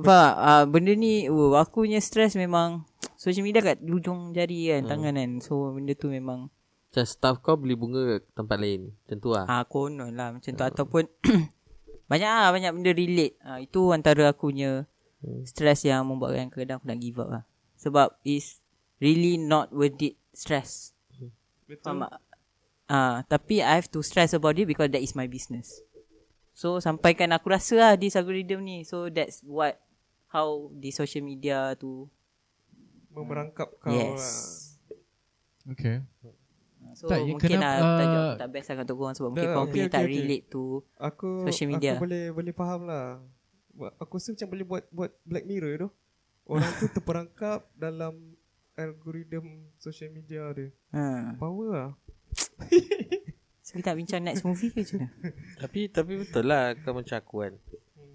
[0.00, 0.32] Faham?
[0.40, 2.88] Ah, benda ni oh, aku punya stress memang
[3.20, 5.30] social media kat hujung jari kan, tangan kan.
[5.44, 6.48] So benda tu memang
[6.90, 8.96] Macam staff kau beli bunga kat tempat lain.
[8.96, 9.44] Macam tu lah.
[9.46, 11.04] Ah konon lah macam tu ataupun
[12.10, 13.36] banyak ah banyak benda relate.
[13.44, 14.88] Ah itu antara aku punya
[15.44, 17.44] stress yang membuatkan kadang aku nak give up lah.
[17.80, 18.59] Sebab is
[19.00, 20.92] really not worth it stress.
[21.66, 22.12] Betul Faham?
[22.90, 25.80] Ah tapi I have to stress about it because that is my business.
[26.54, 28.84] So sampaikan aku rasa lah this algorithm ni.
[28.84, 29.80] So that's what
[30.30, 32.06] how the social media tu
[33.10, 34.22] Memerangkap kau yes.
[35.66, 35.74] lah.
[35.74, 35.96] Okay.
[36.94, 39.54] So Tak, mungkin kenapa, lah tak, uh, tak best sangat untuk korang sebab mungkin Tak,
[39.54, 40.10] kau okay, punya okay, tak okay.
[40.10, 40.64] relate to
[40.98, 41.90] Aku Social media.
[41.94, 43.06] aku boleh boleh faham lah.
[43.70, 45.88] Buat- Aku rasa macam boleh buat buat Black Mirror tu.
[46.50, 48.29] Orang tu terperangkap dalam
[48.82, 50.72] algorithm social media dia.
[50.90, 51.36] ha.
[51.36, 51.90] Power lah.
[53.60, 55.12] So kita bincang next movie ke macam mana?
[55.60, 57.54] Tapi tapi betul lah kau macam aku kan.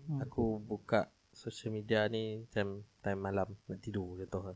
[0.05, 0.19] Hmm.
[0.21, 4.51] Aku buka social media ni time time malam nak tidur je tau.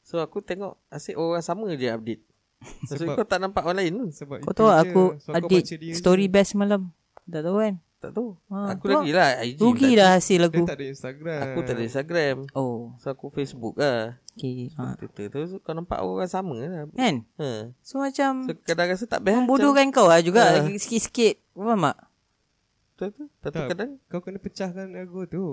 [0.00, 2.22] So aku tengok asyik orang sama je update.
[2.88, 4.08] Sebab- kau tak nampak orang lain pun.
[4.10, 4.76] Sebab Kau tahu je.
[4.78, 6.32] aku So, update dia story je.
[6.32, 6.92] best malam.
[7.24, 7.74] Tak tahu kan?
[8.00, 8.32] Tak tahu.
[8.48, 9.60] Ha, aku lagi lah IG.
[9.60, 10.62] Rugi tak- dah hasil Dia aku.
[10.64, 11.40] tak ada Instagram.
[11.42, 12.36] Aku tak ada Instagram.
[12.54, 14.16] Oh, So aku Facebook lah.
[14.30, 14.72] okay.
[14.74, 14.96] Ha.
[14.96, 16.88] Twitter tu so, kau nampak orang sama lah.
[16.90, 17.28] Kan?
[17.36, 17.76] Ha.
[17.78, 19.36] So macam So kadang rasa tak best.
[19.36, 20.72] membodohkan kau lah juga Ha.
[20.72, 21.44] sikit-sikit.
[21.50, 21.96] Kau faham tak?
[22.90, 23.24] Betul tu.
[23.38, 23.66] Tapi Tak.
[23.68, 25.44] kadang Kau kena pecahkan ego tu.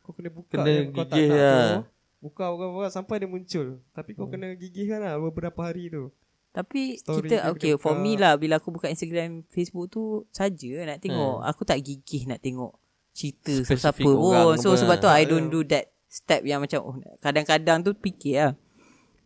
[0.00, 1.58] Kau kena buka Kena yang kau tak gigih lah.
[1.58, 1.90] tu.
[2.22, 3.82] Buka orang-orang sampai dia muncul.
[3.90, 6.14] Tapi kau kena gigihkan lah beberapa hari tu.
[6.56, 11.04] Tapi Story kita okay for me lah bila aku buka Instagram, Facebook tu saja nak
[11.04, 11.44] tengok.
[11.44, 11.48] Hmm.
[11.52, 12.72] Aku tak gigih nak tengok
[13.12, 14.64] cerita siapa orang pun.
[14.64, 18.34] So sebab tu I Tak don't do that step yang macam oh kadang-kadang tu fikir
[18.40, 18.52] lah.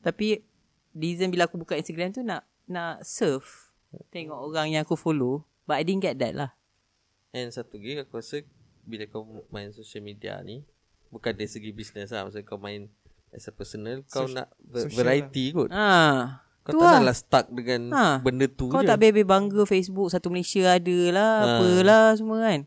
[0.03, 0.43] Tapi
[0.91, 3.71] reason bila aku buka Instagram tu nak nak surf
[4.11, 5.47] tengok orang yang aku follow.
[5.71, 6.51] But I didn't get that lah.
[7.31, 8.43] And satu lagi aku rasa
[8.83, 9.23] bila kau
[9.55, 10.67] main social media ni
[11.15, 12.91] bukan dari segi bisnes lah maksudnya kau main
[13.31, 15.71] as a personal kau Soci- nak ver- social variety kot.
[15.71, 16.50] Ha.
[16.61, 16.97] Kau tu tak lah.
[16.99, 18.07] naklah stuck dengan Ha.
[18.21, 18.87] benda tu Kau je.
[18.87, 21.47] tak bebe bangga Facebook satu Malaysia ada lah Ha.
[21.57, 22.61] apalah semua kan.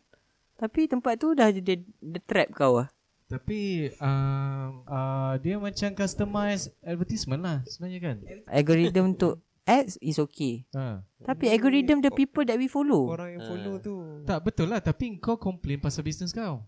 [0.54, 2.88] Tapi tempat tu dah jadi the trap kau lah.
[3.24, 8.16] Tapi um, uh, dia macam customize advertisement lah sebenarnya kan.
[8.46, 10.66] Algorithm untuk ads is okay.
[10.70, 11.00] Ha.
[11.22, 13.08] Tapi algorithm the people that we follow.
[13.08, 14.22] Orang yang follow tu.
[14.22, 16.60] Tak betul lah tapi kau complain pasal bisnes kau.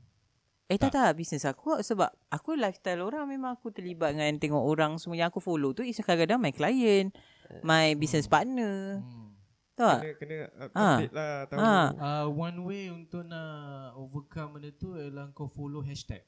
[0.67, 4.99] Eh tak tak bisnes aku sebab aku lifestyle orang memang aku terlibat dengan tengok orang
[4.99, 7.15] semua yang aku follow tu is kadang-kadang my client,
[7.63, 8.99] my business partner.
[8.99, 9.31] Hmm.
[9.77, 10.01] Tahu tak?
[10.01, 10.87] Kena, kena up- Ha.
[10.91, 11.35] update lah.
[11.47, 11.59] Tahu.
[11.61, 11.75] Ha.
[11.95, 16.25] Uh, one way untuk nak overcome benda tu ialah kau follow hashtag.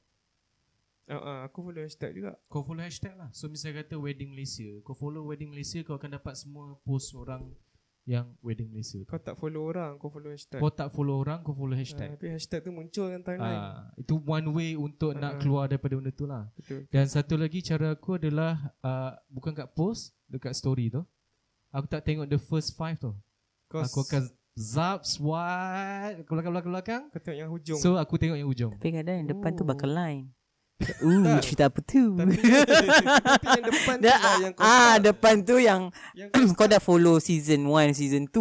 [1.08, 2.36] Uh, uh, aku follow hashtag juga.
[2.46, 3.32] Kau follow hashtag lah.
[3.32, 4.68] So misalnya kata wedding Malaysia.
[4.84, 7.48] Kau follow wedding Malaysia kau akan dapat semua post orang
[8.08, 8.96] yang wedding Malaysia.
[8.96, 9.04] tu.
[9.04, 10.56] Kau tak follow orang, kau follow hashtag.
[10.56, 12.08] Kau tak follow orang kau follow Uh, hashtag.
[12.08, 13.60] tapi hashtag tu muncul kan timeline.
[13.60, 15.38] Ah, itu one way untuk nak Ah.
[15.38, 16.48] keluar daripada benda tu lah.
[16.56, 16.88] Betul.
[16.88, 21.04] Dan satu lagi cara aku adalah uh, bukan kat post, dekat story tu.
[21.68, 23.12] Aku tak tengok the first five tu.
[23.68, 24.24] Kau, Aku akan
[24.56, 27.02] zap, swipe ke belakang-belakang.
[27.10, 27.76] kau tengok yang hujung.
[27.76, 28.72] So aku tengok yang ujung.
[28.72, 29.68] Tapi kadang yang depan tu Oh.
[29.68, 30.32] bakal line.
[30.78, 32.14] Uh, cerita apa tu?
[32.14, 35.80] tapi, tapi yang depan tu lah yang kau ah, depan tu yang
[36.14, 38.38] yang kau kau dah follow season 1, season 2.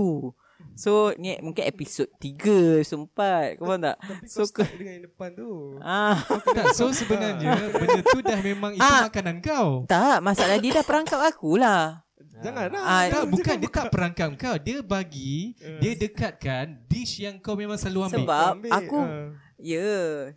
[0.78, 3.58] So ni mungkin episod 3, so 4.
[3.58, 3.98] Kau faham tak?
[3.98, 5.50] Tapi So kau start dengan yang depan tu.
[5.82, 9.10] Ah, Tak, so sebenarnya benda tu dah memang itu Ah.
[9.10, 9.90] makanan kau.
[9.90, 12.06] tak, masalah dia dah perangkap aku lah.
[12.46, 12.84] Jangan lah.
[12.86, 14.56] Ah, Tak, bukan dia tak perangkap kau.
[14.62, 18.18] Dia bagi, dia dekatkan dish yang kau memang selalu ambil.
[18.22, 19.34] Sebab Ambil, aku ah.
[19.60, 19.90] Ya,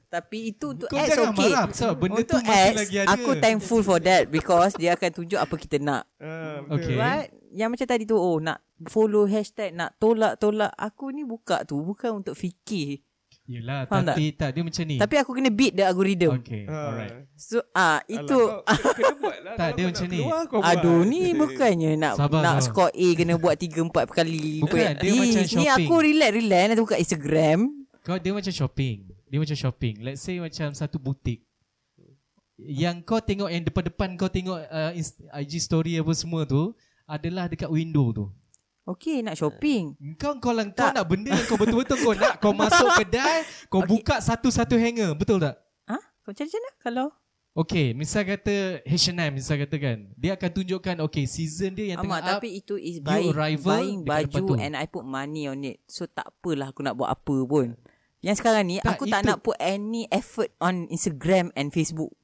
[0.09, 1.45] tapi itu untuk Kau ads jangan okay.
[1.47, 3.09] marah sebab benda untuk tu masih ads, lagi ada.
[3.13, 6.09] aku thankful for that because dia akan tunjuk apa kita nak.
[6.17, 6.97] Ah, Okay.
[6.97, 10.73] But yang macam tadi tu, oh nak follow hashtag, nak tolak-tolak.
[10.73, 13.05] Aku ni buka tu bukan untuk fikir.
[13.45, 14.55] Yelah, Faham tapi tak?
[14.55, 14.97] dia macam ni.
[14.97, 16.39] Tapi aku kena beat the algorithm.
[16.39, 16.89] Okay, Ah.
[16.89, 17.13] alright.
[17.35, 18.39] So, ah itu.
[18.41, 19.55] Alah, kau kena buat lah.
[19.61, 20.19] Tak, dia macam ni.
[20.23, 20.63] keluar.
[20.65, 22.65] Aduh ni bukannya nak Sabar, nak sabar.
[22.65, 24.49] score A kena buat 3 4 kali.
[24.61, 24.97] Bukan, lipat.
[24.97, 25.77] dia macam Ni shopping.
[25.83, 27.61] aku relax relax nak buka Instagram.
[28.01, 29.05] Kau dia macam shopping.
[29.29, 29.95] Dia macam shopping.
[30.01, 31.45] Let's say macam satu butik.
[32.61, 34.93] Yang kau tengok yang depan-depan kau tengok uh,
[35.41, 36.77] IG story apa semua tu
[37.09, 38.25] adalah dekat window tu.
[38.85, 39.95] Okay nak shopping.
[40.17, 43.85] Kau kau lang kau nak benda yang kau betul-betul kau nak kau masuk kedai, kau
[43.85, 43.91] Okay.
[43.93, 45.57] buka satu-satu hanger, betul tak?
[45.89, 45.97] Ha?
[46.01, 47.07] Macam mana kalau?
[47.61, 49.99] Okay, misal kata H&M, misal kata kan.
[50.17, 52.31] Dia akan tunjukkan okay, season dia yang Amat tengah up.
[52.39, 55.83] tapi itu is buying, arrival buying baju and I put money on it.
[55.85, 57.77] So tak apalah aku nak buat apa pun.
[58.25, 62.15] Yang sekarang ni Tak, aku tak itu- nak put any effort on Instagram and Facebook.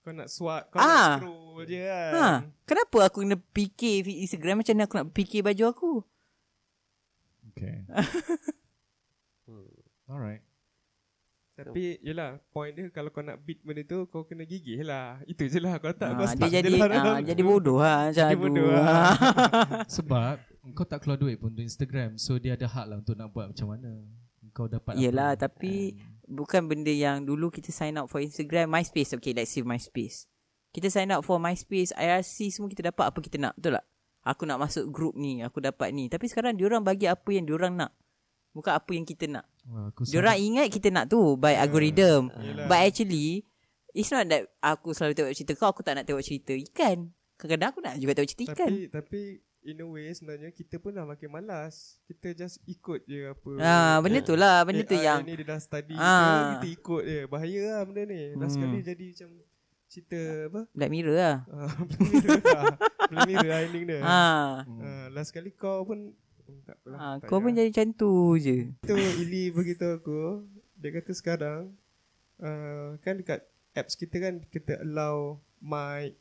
[0.00, 1.16] Kau nak swat, kau Ah.
[1.16, 2.12] nak scroll je kan.
[2.12, 2.26] Ha,
[2.64, 5.92] kenapa aku kena fikir Instagram macam mana aku nak fikir baju aku?
[7.50, 7.76] Okay.
[10.10, 10.42] Alright.
[11.68, 15.20] Tapi yelah point dia kalau kau nak beat benda tu kau kena gigih lah.
[15.28, 17.78] Itu je lah kau tak kau Ha, start dia jadi je lah ha, jadi bodoh
[17.82, 18.80] ha macam Jadi bodoh ha.
[18.80, 19.12] lah.
[20.00, 20.34] Sebab
[20.72, 22.16] kau tak keluar duit pun untuk Instagram.
[22.16, 24.00] So dia ada hak lah untuk nak buat macam mana.
[24.50, 25.46] Kau dapat Yelah apa.
[25.46, 25.94] tapi
[26.30, 30.30] bukan benda yang dulu kita sign up for Instagram MySpace okay let's say MySpace
[30.70, 33.84] kita sign up for MySpace IRC semua kita dapat apa kita nak betul tak
[34.22, 37.74] aku nak masuk group ni aku dapat ni tapi sekarang diorang bagi apa yang diorang
[37.74, 37.90] nak
[38.54, 42.32] bukan apa yang kita nak aku Diorang ingat kita nak tu by algorithm.
[42.34, 42.66] Yelah.
[42.66, 43.44] But actually
[43.90, 47.10] it's not that aku selalu tengok cerita kau aku tak nak tengok cerita ikan.
[47.34, 48.68] Kadang-kadang aku nak juga tengok cerita ikan.
[48.68, 49.20] Tapi tapi
[49.62, 52.00] in a way sebenarnya kita pun dah makin malas.
[52.04, 53.50] Kita just ikut je apa.
[53.58, 56.04] Ah, benda tu lah, benda tu AI yang ni dia dah study Ah.
[56.04, 56.40] ah.
[56.56, 57.20] kita ikut je.
[57.26, 58.32] Bahaya lah benda ni.
[58.34, 58.64] Last Hmm.
[58.64, 59.30] kali jadi macam
[59.86, 60.60] cerita apa?
[60.70, 61.36] Black Mirror lah.
[61.46, 62.64] Ah, Black Mirror lah.
[63.10, 63.98] Black Mirror lah ending dia.
[64.00, 64.48] Ah.
[64.64, 66.29] Ah, last kali kau pun hmm,
[66.60, 66.98] tak apalah.
[66.98, 68.56] Ah, tak kau pun jadi macam tu je.
[68.80, 70.20] Tu Ili beritahu aku
[70.74, 71.60] Dia kata sekarang
[72.38, 76.16] uh, Kan dekat apps kita kan Kita allow mic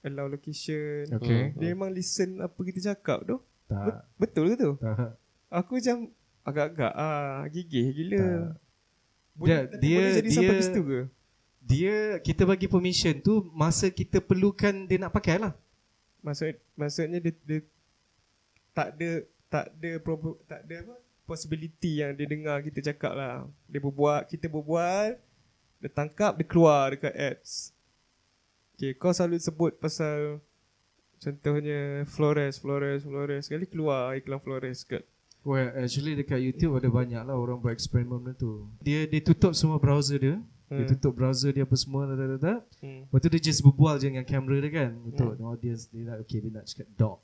[0.00, 1.52] Allow location Okay.
[1.54, 4.10] Dia memang listen apa kita cakap tu Tak.
[4.16, 4.72] Betul ke tu?
[4.76, 5.14] Tak.
[5.48, 8.56] Aku macam Agak-agak ah Gigih gila
[9.32, 11.00] Boleh, Dia- dia- boleh jadi sampai dia- ke situ ke?
[11.60, 15.52] Dia kita bagi permission tu masa kita perlukan dia nak pakai lah.
[16.18, 17.60] Maksud, maksudnya dia, dia
[18.72, 19.10] tak ada
[19.50, 20.94] tak ada prob- tak ada apa
[21.26, 23.46] possibility yang dia dengar kita cakap lah.
[23.70, 25.14] Dia berbual, kita berbual,
[25.78, 27.70] dia tangkap, dia keluar dekat ads.
[28.74, 30.42] Okay, kau selalu sebut pasal
[31.22, 33.46] contohnya Flores, Flores, Flores.
[33.46, 35.06] Sekali keluar iklan Flores kat.
[35.40, 38.66] Well, actually dekat YouTube ada banyak lah orang buat eksperimen benda tu.
[38.82, 40.36] Dia dia tutup semua browser dia.
[40.70, 40.90] Dia Hmm.
[40.94, 42.38] tutup browser dia apa semua dah dah.
[42.38, 42.58] dah.
[42.78, 43.02] Hmm.
[43.08, 45.42] Lepas tu dia just berbual je dengan kamera dia kan Untuk hmm.
[45.42, 47.18] audience Dia nak okay dia nak cakap dog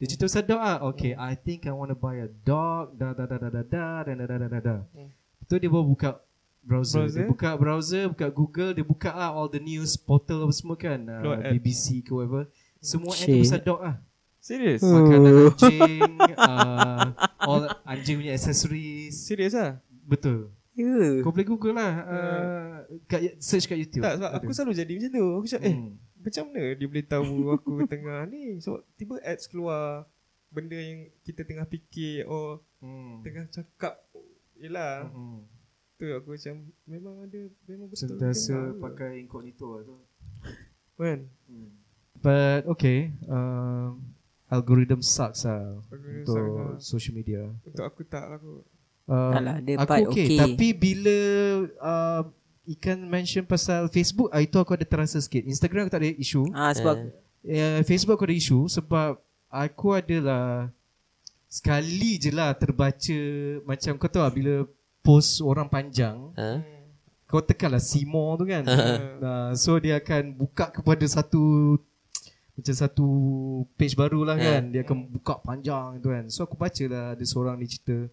[0.00, 3.12] Dia cerita pasal dog ah Okay I think I want to buy a dog dah
[3.12, 5.12] dah dah dah dah dah dah dah dah dah dah Hmm.
[5.12, 6.10] Lepas tu dia baru buka
[6.60, 7.04] browser.
[7.04, 7.18] Browser?
[7.18, 11.00] Dia buka browser Buka Google Dia buka lah all the news portal apa semua kan
[11.02, 11.52] uh, ad.
[11.52, 13.96] BBC ke whatever Semua ad tu pasal dog ah
[14.38, 14.80] Serius?
[14.80, 17.06] Makanan anjing uh,
[17.40, 19.76] All anjing punya accessories Serius ah?
[20.02, 21.20] Betul Ya.
[21.20, 22.72] Kau boleh google lah uh,
[23.04, 24.38] kat, Search kat YouTube Tak sebab Ada.
[24.40, 25.24] aku selalu jadi macam tu.
[25.34, 25.92] Aku cakap eh Hmm.
[26.20, 30.04] Macam mana dia boleh tahu aku tengah ni so tiba ads keluar
[30.48, 33.20] benda yang kita tengah fikir or Hmm.
[33.20, 34.00] tengah cakap
[34.54, 35.44] yelah Hmm.
[35.94, 36.54] tu aku macam
[36.84, 39.96] memang ada memang betul Sentiasa pakai incognito lah tu.
[40.96, 41.28] kan
[42.16, 44.00] But okay, um,
[44.46, 46.76] algorithm sucks lah Algorithm untuk sucks lah.
[46.78, 47.42] social media.
[47.62, 48.64] untuk aku tak lah aku
[49.04, 50.38] Um, Tak lah, dia aku part okay, okay.
[50.38, 51.18] Tapi bila
[51.82, 52.22] uh,
[52.68, 55.42] Ikan mention pasal Facebook, ah, itu aku ada terasa sikit.
[55.48, 56.42] Instagram aku tak ada isu.
[56.52, 56.96] Ah sebab
[57.40, 59.16] Uh, Facebook aku ada isu sebab
[59.48, 60.68] aku adalah
[61.48, 63.20] sekali je lah terbaca
[63.64, 64.54] macam kau tahu lah bila
[65.00, 66.60] post orang panjang Ha?
[67.24, 68.60] kau tekan lah tu kan.
[69.24, 71.78] nah, so dia akan buka kepada satu
[72.58, 73.08] macam satu
[73.78, 74.68] page baru lah kan.
[74.68, 76.28] Dia akan buka panjang tu kan.
[76.28, 78.04] So aku baca lah ada seorang ni cerita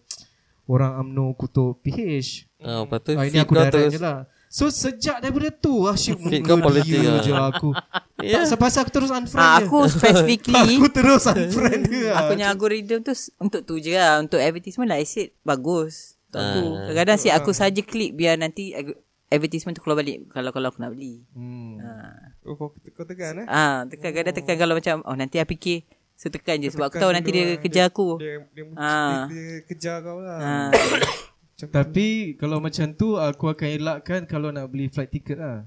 [0.64, 2.48] orang UMNO kutuk PH.
[2.64, 4.24] Ah, lepas tu Ah, ini aku direct terus je lah.
[4.58, 7.22] So sejak daripada tu asyik kau politik dia lah.
[7.22, 7.70] je aku.
[8.18, 8.42] Ya.
[8.42, 9.62] Tak pasal aku terus unfriend dia.
[9.62, 12.10] aku specifically Aku terus unfriend dia.
[12.18, 14.18] Aku punya algorithm tu untuk tu je lah.
[14.18, 16.18] Untuk advertisement like I said bagus.
[16.26, 16.58] Untuk aku.
[16.66, 16.74] Ah.
[16.82, 18.74] Kadang-kadang si aku saja klik biar nanti
[19.28, 21.22] advertisement tu keluar balik kalau kalau aku nak beli.
[21.30, 21.78] Hmm.
[21.78, 25.54] Ah, oh, kau, kau tekan eh ah tekan kadang tekan kalau macam oh nanti aku
[25.54, 27.58] fikir so tekan je sebab aku Tekan tahu dulu nanti dia lah.
[27.60, 28.08] kejar aku.
[28.18, 29.30] dia, dia, Ah.
[29.30, 30.68] dia, dia kejar kau lah Ah.
[31.58, 35.66] macam Tapi kalau macam tu aku akan elakkan kalau nak beli flight ticket lah.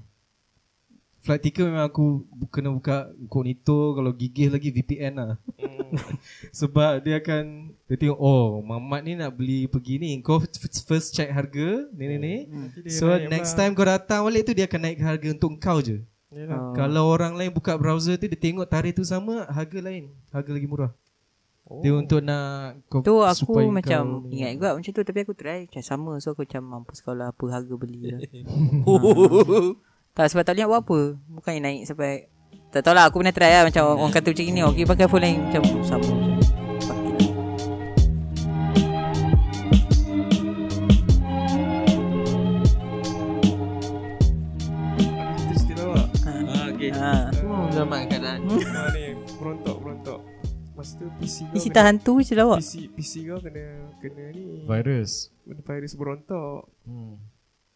[1.20, 5.36] Flight ticket memang aku kena buka incognito kalau gigih lagi VPN lah.
[5.60, 5.92] Hmm.
[6.64, 11.12] Sebab dia akan dia tengok oh Mamat ni nak beli pergi ni kau f- first
[11.12, 12.36] check harga ni ni ni.
[12.88, 13.68] So next lah.
[13.68, 16.00] time kau datang balik tu dia akan naik harga untuk kau je.
[16.32, 16.56] Yelah.
[16.56, 16.72] Oh.
[16.72, 20.64] Kalau orang lain buka browser tu dia tengok tarikh tu sama harga lain, harga lagi
[20.64, 20.88] murah.
[21.80, 25.64] Dia untuk nak kau Tu aku macam kau ingat juga macam tu tapi aku try
[25.64, 26.12] macam sama.
[26.20, 28.20] So aku macam mampus kalau apa harga beli lah.
[30.16, 31.00] tak sebab tak boleh nak buat apa.
[31.40, 32.28] Bukannya naik sampai
[32.68, 35.24] tak tahu lah aku pernah try lah macam orang kata macam ni okey pakai phone
[35.24, 36.42] lain macam sama macam.
[46.52, 47.30] Fuck it lah.
[47.32, 47.84] Kita
[51.14, 52.58] PC kau Ni cerita hantu je lah awak.
[52.60, 53.64] PC, PC kau kena
[53.98, 55.30] kena ni virus.
[55.42, 57.14] Kena virus berontok Hmm.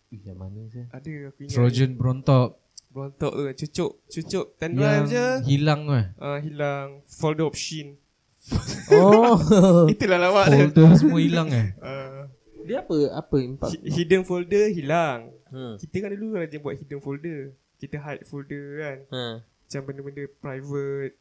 [0.09, 0.83] Ih, Yang mana je?
[0.89, 2.49] Ada aku ingat Trojan berontok
[2.89, 6.07] Berontok tu cucuk Cucuk yang drive je hilang tu eh.
[6.17, 7.99] ah, Hilang Folder option
[8.95, 9.35] Oh.
[9.93, 11.75] Itulah lawak dia Folder semua hilang eh.
[11.83, 12.31] Ah,
[12.63, 12.95] Dia apa?
[13.13, 13.69] Apa impak?
[13.69, 15.75] hi- Hidden folder hilang Hmm.
[15.77, 19.23] Kita kan dulu rajin buat hidden folder Kita hide folder kan Ha.
[19.39, 21.15] Macam benda-benda private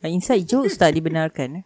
[0.00, 1.64] Inside jokes tak dibenarkan eh.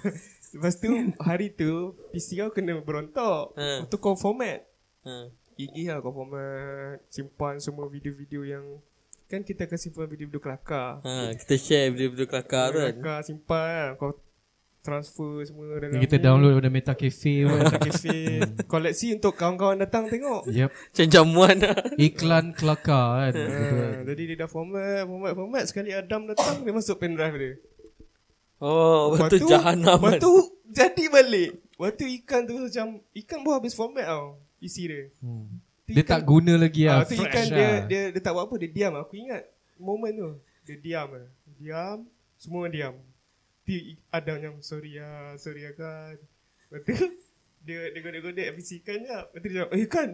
[0.54, 3.88] Lepas tu hari tu PC kau kena berontok Ha.
[3.88, 4.62] Tu kau format
[5.02, 5.26] Ha.
[5.58, 8.64] Gigih lah kau format Simpan semua video-video yang
[9.26, 12.94] Kan kita akan simpan video-video kelakar Ha, kita share video-video kelakar tu kan.
[12.94, 14.14] Kelakar simpan lah Kau
[14.82, 17.54] transfer semua dalam kita download daripada Meta Cafe pun.
[17.56, 18.16] Meta Cafe
[18.64, 20.68] koleksi untuk kawan-kawan datang tengok Yep.
[20.68, 21.74] Macam jamuan lah.
[22.02, 23.32] Iklan kelakar kan.
[23.32, 23.56] Ha,
[24.04, 25.62] jadi dia dah format, format, format.
[25.64, 27.52] Sekali Adam datang, dia masuk pendrive dia.
[28.58, 30.20] Oh, betul jahanam Lepas kan.
[30.20, 30.32] tu
[30.68, 31.50] jadi balik.
[31.72, 34.38] Lepas tu ikan tu macam, ikan baru habis format tau.
[34.58, 35.10] Isi dia.
[35.18, 35.50] Hmm.
[35.82, 37.04] Tu Dia ikan- tak guna lagi Ah, lah.
[37.04, 37.56] tu fresh ikan lah.
[37.56, 38.94] dia, dia, dia tak buat apa, dia diam.
[38.96, 39.42] Aku ingat
[39.76, 40.30] moment tu.
[40.64, 41.26] Dia diam lah.
[41.52, 41.98] Diam,
[42.36, 42.94] semua diam.
[43.62, 44.98] Tu i- Adam yang sorry
[45.36, 46.14] sorry lah kan.
[46.68, 47.06] Lepas tu,
[47.62, 49.14] dia, dia godek-godek habis ikan je.
[49.14, 50.08] Lepas tu dia eh kan,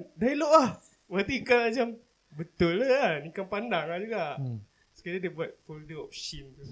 [0.52, 0.68] lah.
[1.08, 1.88] Lepas tu ikan macam,
[2.30, 3.18] betul lah kan.
[3.26, 4.24] Ikan pandang lah juga.
[4.36, 4.60] Hmm.
[4.92, 6.64] Sekali dia buat folder of shin tu.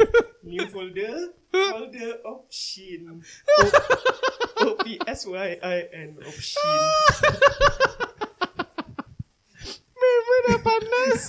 [0.48, 3.06] New folder, folder of shin.
[4.64, 6.80] O- O-P-S-Y-I-N of shin.
[9.94, 11.20] Memang dah panas.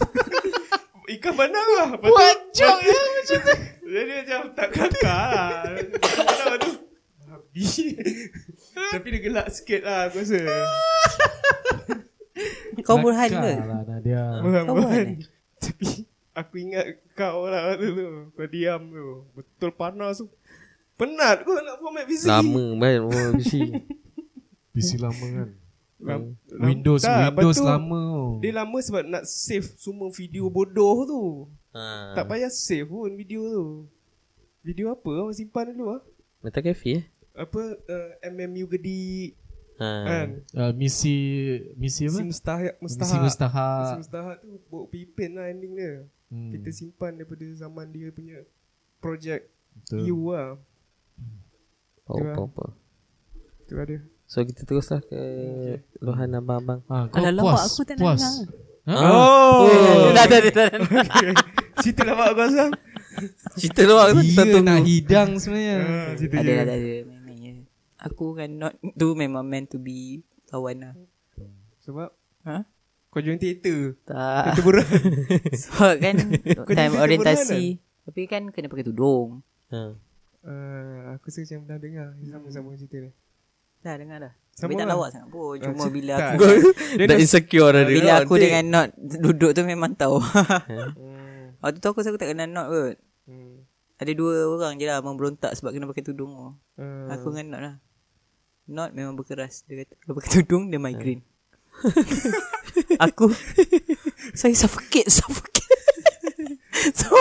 [1.05, 1.89] Ikan pandang lah.
[2.01, 3.53] Wajok ya macam tu.
[3.93, 5.77] Jadi macam tak kakak lah.
[6.57, 6.71] Tu.
[7.29, 7.73] Habis.
[8.73, 10.41] Tapi dia gelak sikit lah aku rasa.
[12.85, 13.53] Kau burhan ke?
[13.61, 14.41] Lah Nadia.
[14.41, 15.21] Bukan-bukan.
[15.63, 18.07] Tapi aku ingat kau lah waktu tu.
[18.35, 19.07] Kau diam tu.
[19.33, 20.27] Betul panas tu.
[20.95, 22.27] Penat kau nak format busy.
[22.27, 23.53] Lama banget oh, PC.
[24.75, 25.49] PC lama kan.
[25.97, 28.01] Lam- lam- Windows tak, Windows tu, lama.
[28.13, 28.31] oh.
[28.37, 31.21] Dia lama sebab nak save semua video bodoh tu.
[31.71, 32.11] ha.
[32.13, 33.65] Tak payah save pun video tu.
[34.61, 35.07] Video apa?
[35.07, 36.01] Awak simpan dulu ah.
[36.41, 37.03] Meta Cafe eh?
[37.33, 39.35] Apa uh, MMU gedi
[39.75, 39.87] Ha.
[40.01, 40.27] kan.
[40.49, 41.15] Uh, misi
[41.75, 42.23] misi Si apa?
[42.23, 43.21] mustahak Misi mustahak.
[43.21, 43.83] mustahak.
[43.85, 46.07] Si mustahak tu bawa pipin lah ending dia.
[46.25, 48.39] Hmm, Kita simpan daripada zaman dia punya
[48.97, 49.99] project betul.
[50.01, 50.49] You Tu lah.
[52.05, 52.65] apa, apa.
[53.65, 53.97] Tu ada.
[54.25, 55.21] So kita teruslah ke
[55.99, 56.81] luahan abang-abang.
[56.87, 57.61] Ah, kau Alah, puas.
[57.67, 58.21] aku tak nak puas.
[58.21, 58.35] dengar.
[58.85, 58.93] Ha?
[59.01, 59.65] Oh.
[60.11, 60.69] Dah, dah, dah, dah.
[61.79, 62.69] Cerita lawak kau Azam.
[63.55, 64.67] Cerita luar tu kita Dia tunggu.
[64.67, 65.77] nak hidang sebenarnya.
[65.79, 66.51] Ah, cerita je.
[66.51, 66.75] ada, ada.
[67.03, 67.51] Memang je.
[68.03, 70.93] Aku kan not tu memang meant to be kawan lah.
[71.81, 72.09] Sebab
[72.43, 72.61] Ha?
[73.09, 73.97] kau join teater.
[74.03, 74.43] Tak.
[74.51, 74.85] Teater buran.
[75.63, 76.15] Sebab kan
[76.67, 77.79] time orientasi.
[78.03, 79.41] Tapi kan kena pakai tudung.
[79.69, 79.97] Ha.
[80.45, 83.09] Uh, aku rasa macam pernah dengar sama-sama cerita ni.
[83.85, 84.33] Dah dengar dah.
[84.49, 84.91] Sama Tapi tak lah.
[84.91, 85.55] lawak sangat pun.
[85.59, 86.29] Cuma Ah, bila tak.
[86.31, 86.45] aku
[86.95, 87.93] Dia dah insecure dah dia.
[87.93, 90.17] bila Oh, aku dia- dengan Not duduk tu memang tahu.
[90.17, 91.53] Hmm.
[91.61, 92.97] Waktu tu aku rasa aku tak kenal Not kot.
[93.25, 93.61] Hmm.
[93.95, 96.49] Ada dua orang je lah memberontak sebab kena pakai tudung tu.
[96.75, 97.75] Uh, Aku dengan Not lah.
[98.65, 99.61] Not memang berkeras.
[99.63, 101.21] Dia kata kalau pakai tudung dia migraine.
[102.97, 103.29] aku
[104.33, 105.53] saya suffocate, suffocate.
[106.91, 107.11] so,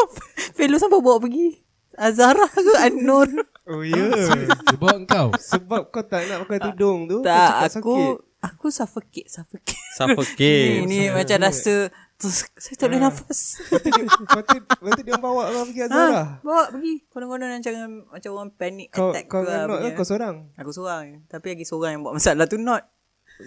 [0.52, 1.60] fellow sampai bawa pergi.
[1.92, 3.28] Azara ke Anur?
[3.70, 3.96] Oh ya.
[3.96, 4.76] Yeah.
[4.80, 5.28] Bawa kau.
[5.36, 7.20] Sebab kau tak nak pakai tudung tu.
[7.20, 8.14] kau tak, aku sakit.
[8.44, 9.84] aku suffocate, suffocate.
[9.96, 10.80] Suffocate.
[10.84, 13.40] Ini macam rasa terus saya tak boleh nafas.
[13.68, 16.26] Lepas tu, dia bawa kau pergi Azhar lah.
[16.38, 16.94] Ha, bawa pergi.
[17.10, 17.72] Konon-konon macam
[18.14, 19.84] macam orang panic Kau attack kau ke dengan lah Not punya.
[19.84, 20.36] kan kau seorang.
[20.54, 22.86] Aku seorang Tapi lagi seorang yang buat masalah tu Not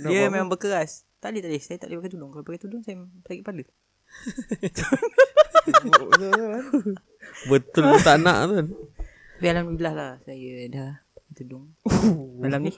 [0.04, 2.62] Not Dia memang berkeras Tak boleh tak boleh Saya tak boleh pakai tudung Kalau pakai
[2.62, 3.64] tudung saya sakit kepala
[5.68, 6.64] betul, betul, kan?
[7.52, 8.56] Betul tak nak tu.
[9.38, 10.92] Tapi Alhamdulillah lah Saya dah
[11.34, 11.70] tudung
[12.42, 12.74] Malam ni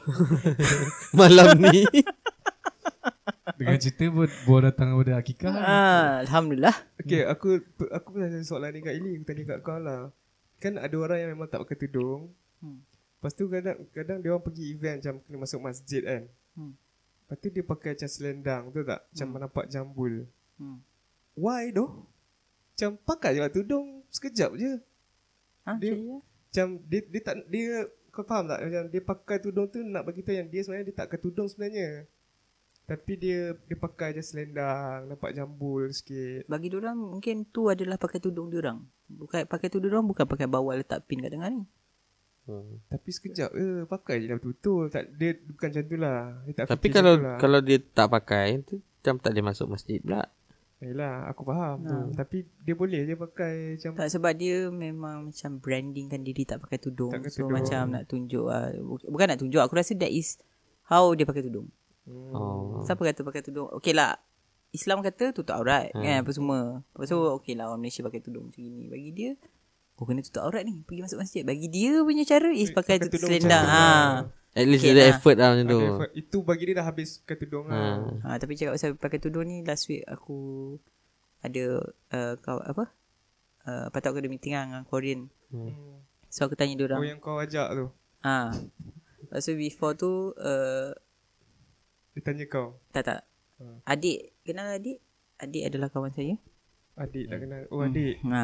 [1.20, 1.88] Malam ni.
[3.60, 5.52] Dengan cerita buat buat datang daripada Akikah.
[5.52, 7.60] ah, Alhamdulillah Okay, aku
[7.92, 9.20] aku pun ada soalan ni kat Ili.
[9.20, 10.12] Aku tanya kat kau lah.
[10.60, 12.32] Kan ada orang yang memang tak pakai tudung.
[12.60, 12.84] Hmm.
[13.20, 16.24] Lepas tu kadang, kadang dia orang pergi event macam kena masuk masjid kan.
[16.56, 16.72] Hmm.
[16.76, 19.00] Lepas tu dia pakai macam selendang tu tak?
[19.08, 20.14] Macam nampak jambul.
[20.56, 20.78] hmm.
[21.36, 22.08] Why doh?
[22.76, 24.72] Macam pakai je lah tudung sekejap je.
[25.64, 25.96] ha, dia,
[26.50, 28.60] Macam dia, dia tak, dia, kau faham tak?
[28.66, 31.48] Macam dia pakai tudung tu nak bagi tahu yang dia sebenarnya dia tak pakai tudung
[31.48, 32.10] sebenarnya.
[32.90, 36.50] Tapi dia dia pakai je selendang, nampak jambul sikit.
[36.50, 40.74] Bagi orang mungkin tu adalah pakai tudung diorang Bukan pakai tudung diorang Bukan pakai bawah
[40.74, 41.70] letak pin kat tengah ni
[42.50, 42.82] Hmm.
[42.90, 44.90] Tapi sekejap je pakai je lah betul-betul.
[44.90, 46.20] Tak dia bukan macam tu lah.
[46.50, 47.38] Dia tak Tapi kalau lah.
[47.38, 50.26] kalau dia tak pakai tu macam tak boleh masuk masjid pula.
[50.80, 51.98] Yalah, aku faham tu.
[52.16, 56.80] Tapi dia boleh je pakai macam Tak sebab dia memang macam brandingkan diri tak pakai
[56.80, 57.12] tudung.
[57.12, 57.52] Tak so tudung.
[57.54, 58.72] macam nak tunjuk lah.
[58.74, 59.60] Buk- Bukan nak tunjuk.
[59.60, 60.40] Aku rasa that is
[60.86, 61.68] how dia pakai tudung.
[62.04, 62.32] Hmm.
[62.32, 62.80] Oh.
[62.82, 63.68] Siapa kata pakai tudung?
[63.74, 64.16] Okay lah.
[64.72, 66.00] Islam kata tutup aurat Hmm.
[66.00, 66.60] kan apa semua.
[66.88, 68.88] Lepas tu okay lah orang Malaysia pakai tudung macam ni.
[68.88, 69.32] Bagi dia
[69.94, 71.44] kau kena tutup aurat ni pergi masuk masjid.
[71.44, 73.66] Bagi dia punya cara is pakai, pakai tudung selendang.
[73.68, 73.84] Ha.
[74.52, 75.10] At least Okay ada lah.
[75.12, 75.80] effort lah macam tu.
[75.84, 76.12] effort.
[76.12, 77.78] Itu bagi dia dah habis pakai tudung lah.
[78.24, 78.26] Ha.
[78.26, 78.38] ha.
[78.38, 80.76] tapi cakap pasal pakai tudung ni last week aku
[81.40, 81.66] ada
[82.10, 82.90] uh, kau apa?
[83.62, 85.30] Uh, patut aku ada meeting lah dengan Korean.
[85.48, 86.02] Hmm.
[86.28, 87.88] So aku tanya dia Oh yang kau ajak tu.
[88.20, 88.50] Ah.
[89.22, 90.92] Lepas tu before tu uh,
[92.12, 92.74] Dia tanya kau.
[92.90, 93.22] tak tak.
[93.56, 93.78] Hmm.
[93.84, 94.98] Adik, kenal adik?
[95.38, 96.36] Adik adalah kawan saya.
[96.96, 97.32] Adik Hmm.
[97.32, 97.62] tak kenal.
[97.70, 98.18] Oh adik.
[98.26, 98.42] Ha.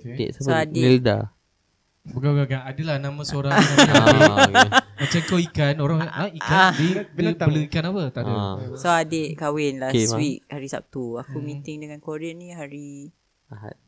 [0.00, 0.64] Dek So, siapa?
[0.64, 1.18] adik- Nilda.
[2.06, 2.60] Bukan bukan bukan.
[2.64, 3.92] Adalah nama seorang nama adik.
[3.92, 4.66] Ah, okay.
[5.00, 8.02] Macam kau ikan, orang ha, ikan dia, dia bela ikan apa?
[8.12, 8.32] Tak ada.
[8.36, 11.16] Ah, So adik kahwin last Okay, week hari Sabtu.
[11.16, 13.08] Aku meeting dengan Korean ni hari
[13.48, 13.80] Ahad.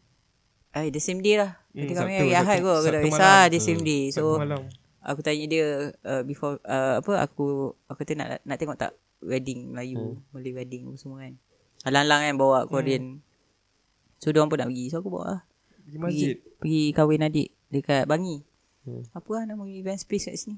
[0.72, 1.60] Eh the same day lah.
[1.76, 2.76] Hmm, Dia kahwin Sabtu, hari Ahad kot.
[2.80, 4.02] Aku tak Sabtu kisah the same day.
[4.08, 4.60] Sabtu So malam.
[5.04, 5.66] aku tanya dia
[6.00, 10.88] uh, before uh, apa aku aku kata nak nak tengok tak wedding Melayu, Malay wedding
[10.88, 11.36] apa semua kan.
[11.84, 13.20] Alang-alang kan bawa Korean.
[14.16, 14.84] So dia orang pun nak pergi.
[14.88, 15.40] So aku bawa lah.
[15.84, 16.34] Pergi masjid.
[16.40, 18.40] Pergi, pergi kahwin adik dekat Bangi.
[18.88, 19.04] Hmm.
[19.12, 20.56] Apa lah nama event space kat sini?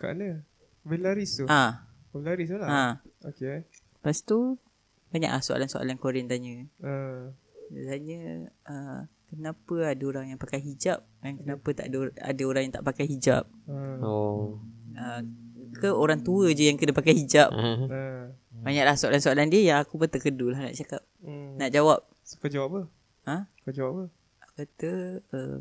[0.00, 0.40] Kat mana?
[0.80, 1.44] Velaris tu.
[1.46, 2.68] Ah, Velaris tu lah.
[2.68, 2.84] ha.
[3.22, 3.68] Okay.
[3.68, 4.56] Lepas tu
[5.12, 6.64] banyak lah soalan-soalan Korean tanya.
[6.80, 7.36] Uh,
[7.68, 8.20] Dia tanya
[8.64, 12.86] uh, kenapa ada orang yang pakai hijab dan kenapa tak ada ada orang yang tak
[12.86, 13.44] pakai hijab.
[13.68, 14.58] uh, Oh.
[14.96, 15.20] Uh,
[15.70, 17.52] ke orang tua je yang kena pakai hijab.
[17.52, 17.84] Ah.
[17.84, 18.22] uh,
[18.60, 21.04] Banyaklah soalan-soalan dia yang aku pun terkedul lah nak cakap.
[21.20, 21.56] hmm.
[21.56, 22.00] Nak jawab.
[22.24, 22.82] So, kau jawab apa?
[23.24, 23.36] Ha?
[23.62, 24.04] Kau jawab apa?
[24.40, 24.92] Aku kata
[25.30, 25.58] uh,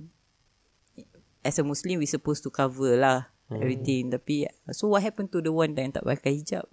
[1.41, 4.09] as a Muslim we supposed to cover lah everything.
[4.09, 6.69] Tapi so what happened to the one yang tak pakai hijab?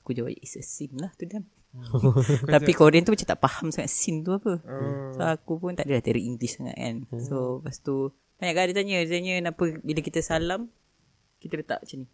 [0.00, 1.48] Aku jawab it's a sin lah to them.
[2.54, 4.62] Tapi Korean tu macam tak faham sangat sin tu apa.
[4.62, 5.10] Oh.
[5.10, 6.96] So aku pun tak adalah teori English sangat kan.
[7.18, 10.70] So lepas tu banyak kan dia tanya, dia tanya kenapa bila kita salam
[11.40, 12.08] kita letak macam ni.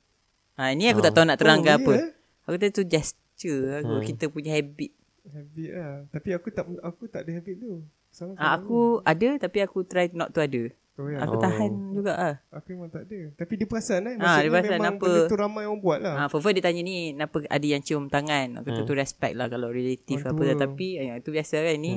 [0.56, 1.92] Ha ni aku tak tahu nak terangkan Oh, apa.
[1.92, 2.04] ya?
[2.44, 4.92] Aku kata tu gesture aku kita punya habit.
[5.28, 5.96] Habit lah.
[6.08, 7.84] Tapi aku tak aku tak ada habit tu.
[8.10, 10.66] Sama Ha, aku ada tapi aku try not to ada.
[10.94, 11.22] Oh, ya.
[11.22, 12.34] Aku tahan juga ah.
[12.52, 13.32] Aku memang tak ada.
[13.32, 14.14] Tapi dia perasan eh.
[14.14, 16.14] Ah, Maksudnya dia perasan memang apa- benda tu ramai orang buat lah.
[16.14, 19.46] Ha, First dia tanya ni Kenapa ada yang cium tangan Aku kata tu respect lah
[19.46, 20.60] Kalau relative Orang apa tua.
[20.60, 21.92] Tapi ya, Itu biasa kan ni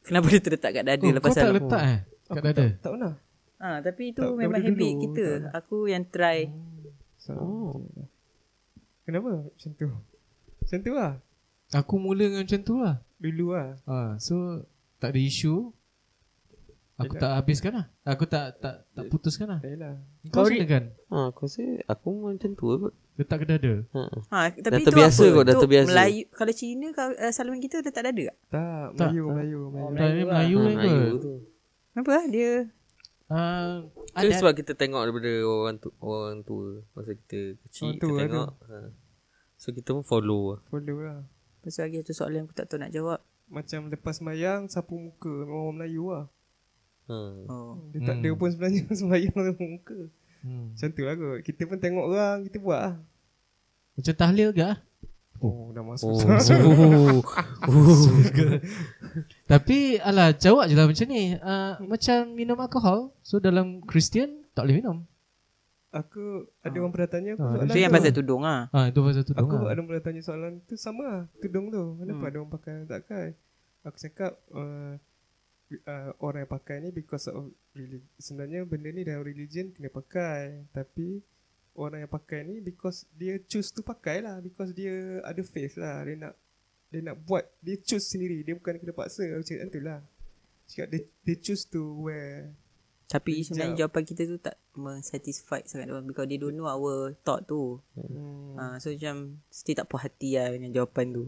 [0.00, 1.98] Kenapa dia terletak kat dada Oh, Lepas kau tak letak eh?
[2.24, 2.64] Kat dada?
[2.78, 3.12] Tak pernah.
[3.58, 5.52] ha, Tapi itu Tak, memang habit dulu, kita tak.
[5.58, 6.38] Aku yang try
[7.18, 7.34] So,
[9.02, 9.88] Kenapa macam tu?
[10.58, 11.12] Macam tu lah.
[11.70, 12.96] Aku mula dengan macam tu lah.
[13.18, 13.76] Dulu lah.
[13.84, 14.64] Ha, so
[14.98, 15.70] tak ada isu.
[16.98, 17.22] Aku Yelah.
[17.22, 17.86] tak habiskan lah.
[18.02, 19.62] Aku tak tak tak putuskan lah.
[19.62, 19.94] Dah lah.
[20.34, 20.84] Kau macam mana kan?
[21.14, 22.92] Ha, aku rasa aku macam tu kot.
[23.14, 23.72] Letak ke dada?
[23.94, 24.02] Ha.
[24.30, 25.90] ha, Tapi Dah terbiasa kot, dah terbiasa.
[25.90, 28.36] Melayu, Kalau Cina kalau, uh, Salaman kita letak dada tak?
[28.50, 29.10] Tak, Tak.
[29.10, 29.94] Melayu, Melayu, Melayu.
[29.94, 31.22] Tak, ini Melayu Ha, ni Melayu kot.
[31.22, 31.34] tu.
[31.94, 32.52] Kenapa lah dia
[33.28, 33.84] Uh,
[34.16, 38.48] Itu sebab kita tengok daripada orang tu, orang tua masa kita kecil Orang kita tengok.
[38.64, 38.76] Ha.
[39.54, 40.60] So kita pun follow lah.
[40.66, 41.20] Follow lah.
[41.60, 45.28] Lepas tu lagi satu soalan Aku tak tahu nak jawab Macam lepas mayang, sapu muka.
[45.28, 46.26] Memang orang Melayu lah.
[47.08, 47.16] Ha.
[47.46, 47.80] oh.
[47.90, 48.22] Dia tak Hmm.
[48.22, 49.98] ada pun sebenarnya semayang sapu muka.
[50.42, 50.66] hmm.
[50.72, 51.38] Macam tu lah kot.
[51.42, 52.94] Kita pun tengok orang, kita buat lah.
[53.94, 54.62] Macam tahlil ke?
[54.62, 54.76] ah?
[55.38, 56.12] Oh, dah masuk.
[56.12, 57.22] Oh.
[57.68, 58.02] Oh.
[59.50, 61.34] Tapi alah jawab je lah macam ni.
[61.34, 63.14] Uh, macam minum alkohol.
[63.22, 65.06] So dalam Kristian tak boleh minum.
[65.88, 66.24] Aku
[66.60, 68.68] ada orang pernah tanya aku Ah, soalan Itu yang pasal tudung Ah.
[68.86, 69.62] Itu pasal tudung Aku lah.
[69.66, 71.96] ada orang pernah tanya soalan tu sama lah tudung tu.
[71.96, 73.26] Kenapa ada orang pakai tak pakai?
[73.82, 74.92] Aku cakap uh,
[75.82, 80.68] uh, orang yang pakai ni because of relig- sebenarnya benda ni dalam religion kena pakai.
[80.70, 81.24] Tapi
[81.74, 84.38] orang yang pakai ni because dia choose tu pakai lah.
[84.38, 86.04] Because dia ada faith lah.
[86.04, 86.34] Dia nak
[86.88, 88.44] dia nak buat dia choose sendiri.
[88.44, 89.24] Dia bukan kena paksa.
[89.24, 90.00] Aku cakap macam tu lah
[90.68, 92.52] cakap dia, dia choose to wear
[93.08, 93.44] Tapi Hijab.
[93.46, 97.80] sebenarnya jawapan kita tu Tak mensatisfied sangat orang Because they don't know our thought tu.
[97.94, 98.52] Hmm.
[98.54, 101.24] ha, So macam Still tak puas hati lah Dengan jawapan tu.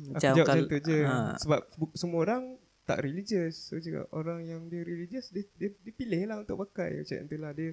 [0.00, 0.98] Aku jawab macam tu je.
[1.02, 2.42] ha, Sebab bu- semua orang
[2.82, 3.68] tak religious.
[3.68, 6.98] So cakap orang yang dia religious Dia, dia, dia pilih lah untuk pakai.
[6.98, 7.68] Macam tu lah Dia,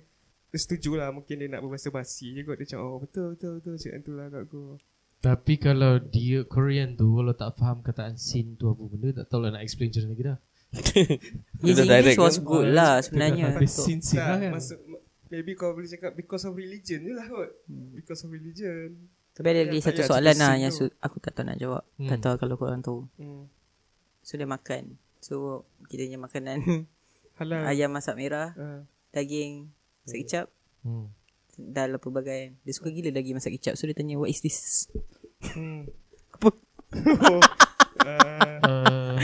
[0.46, 2.58] dia setuju lah Mungkin dia nak berbahasa basi je kot.
[2.58, 3.74] Dia macam oh betul betul betul.
[3.74, 4.64] Macam tu lah kat aku.
[5.18, 9.40] Tapi kalau dia Korean tu Kalau tak faham kataan sin tu apa benda Tak tahu
[9.40, 10.38] lah nak explain macam mana lagi dah
[10.76, 12.44] His English direct was kan?
[12.44, 13.46] good lah sebenarnya.
[13.54, 14.38] Habis sin sin lah.
[14.38, 14.52] kan?
[15.26, 17.50] Maybe kau boleh cakap Because of religion je lah kot.
[17.68, 19.10] Because of religion.
[19.34, 21.84] Tapi ada lagi satu soalan lah Yang su- aku tak tahu nak jawab.
[21.98, 22.08] Hmm.
[22.08, 23.04] Tak tahu kalau korang tahu.
[23.18, 23.50] Hmm.
[24.22, 24.96] So dia makan.
[25.20, 26.58] So kita punya makanan.
[27.36, 27.68] Halal.
[27.68, 28.80] Ayam masak merah Ah.
[29.12, 29.68] Daging
[30.04, 30.46] Masak kicap
[30.84, 31.12] hmm.
[31.58, 34.88] Dal apa bagai Dia suka gila daging masak kicap So dia tanya what is this?
[35.52, 35.84] Hmm.
[36.36, 36.52] Apa?
[37.28, 37.44] oh.
[38.06, 39.20] uh, uh,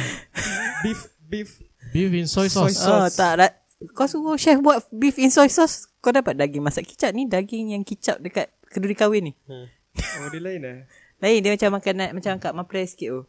[0.82, 1.64] beef Beef.
[1.90, 2.84] Beef in soy Soy sauce.
[2.84, 3.16] Oh sauce.
[3.16, 3.56] tak ra-
[3.90, 7.72] Kau suruh chef buat beef in soy sauce Kau dapat daging masak kicap ni Daging
[7.72, 9.34] yang kicap dekat Keduri kahwin ni.
[9.50, 10.76] Oh dia lain lah
[11.22, 13.22] Lain dia macam makan Macam kat mapres sikit tu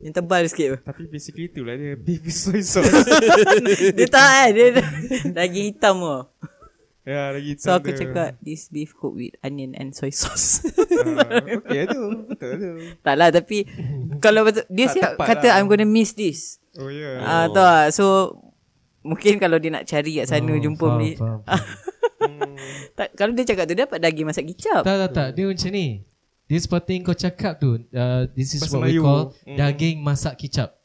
[0.00, 2.90] Yang tebal sikit tu Tapi basically itulah dia Beef with soy sauce.
[3.96, 4.66] Dia tak kan Dia
[5.38, 6.18] daging hitam tu
[7.02, 10.62] Ya lagi So aku cakap This beef cooked with onion and soy sauce.
[10.66, 13.66] Uh, Okay tu Betul tu Tak lah tapi
[14.18, 15.58] Kalau betul Dia siap kata lah.
[15.58, 17.16] I'm gonna miss this Oh ya yeah.
[17.20, 18.04] Ah, tahu tak So
[19.02, 21.40] Mungkin kalau dia nak cari kat sana Oh, Jumpa faham, beli faham.
[21.42, 22.54] hmm.
[22.96, 25.70] tak, Kalau dia cakap tu Dia dapat daging masak kicap Tak tak tak Dia macam
[25.70, 25.86] ni
[26.46, 29.58] Dia seperti kau cakap tu uh, This is Bahasa what we call Hmm.
[29.58, 30.78] Daging masak kicap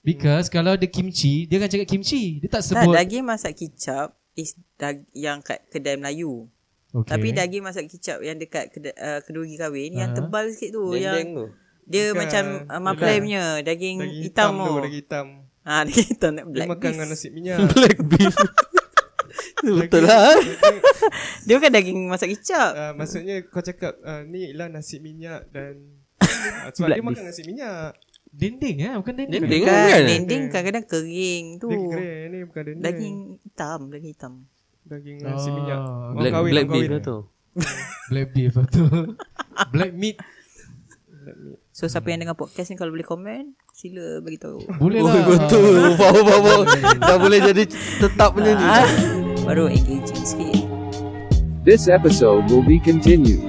[0.00, 4.16] Because kalau ada kimchi Dia akan cakap kimchi Dia tak Tak sebut daging masak kicap
[4.34, 6.48] is dag- yang kat kedai Melayu.
[6.90, 7.10] Okay.
[7.12, 10.16] Tapi daging masak kicap yang dekat kedai, uh, keduri kahwin yang Aha.
[10.16, 11.46] tebal sikit tu Dendeng yang tu.
[11.90, 12.18] Dia Bukan.
[12.22, 14.74] macam uh, maplay punya daging, Daging hitam, hitam, tu, tu.
[14.80, 15.26] daging hitam.
[15.60, 16.92] Ha, daging hitam nak Dia black makan beef.
[16.92, 17.58] dengan nasi minyak.
[17.74, 18.36] Black beef.
[19.60, 20.32] Betul lah.
[21.44, 22.70] Dia bukan daging masak kicap.
[22.72, 27.18] Uh, maksudnya kau cakap uh, ni lah nasi minyak dan uh, sebab Black dia makan
[27.18, 27.28] beef.
[27.28, 27.92] nasi minyak.
[28.30, 29.42] Dendeng eh, bukan dendeng.
[29.42, 30.02] Dendeng Bukan, kan?
[30.06, 31.66] dendeng kadang-kadang kering tu.
[31.66, 32.84] Dia keren ni bukan dendeng.
[32.86, 34.32] Daging hitam, daging hitam.
[34.82, 35.52] daging nasi Oh.
[35.52, 35.80] minyak.
[35.80, 37.16] Black- Black, kahwin, black beef lah tu.
[38.08, 39.18] Black beef betul.
[39.68, 40.16] Black meat.
[41.80, 44.60] So siapa yang dengar podcast ni kalau boleh komen, sila bagi tahu.
[44.76, 45.24] Boleh Oh, lah.
[45.24, 45.74] betul.
[45.96, 46.58] Power, power.
[47.00, 47.64] Dah boleh jadi
[47.96, 48.60] tetap punya ni.
[48.60, 48.84] Ah,
[49.48, 50.60] baru engaging sikit.
[51.64, 53.40] This episode will be continued.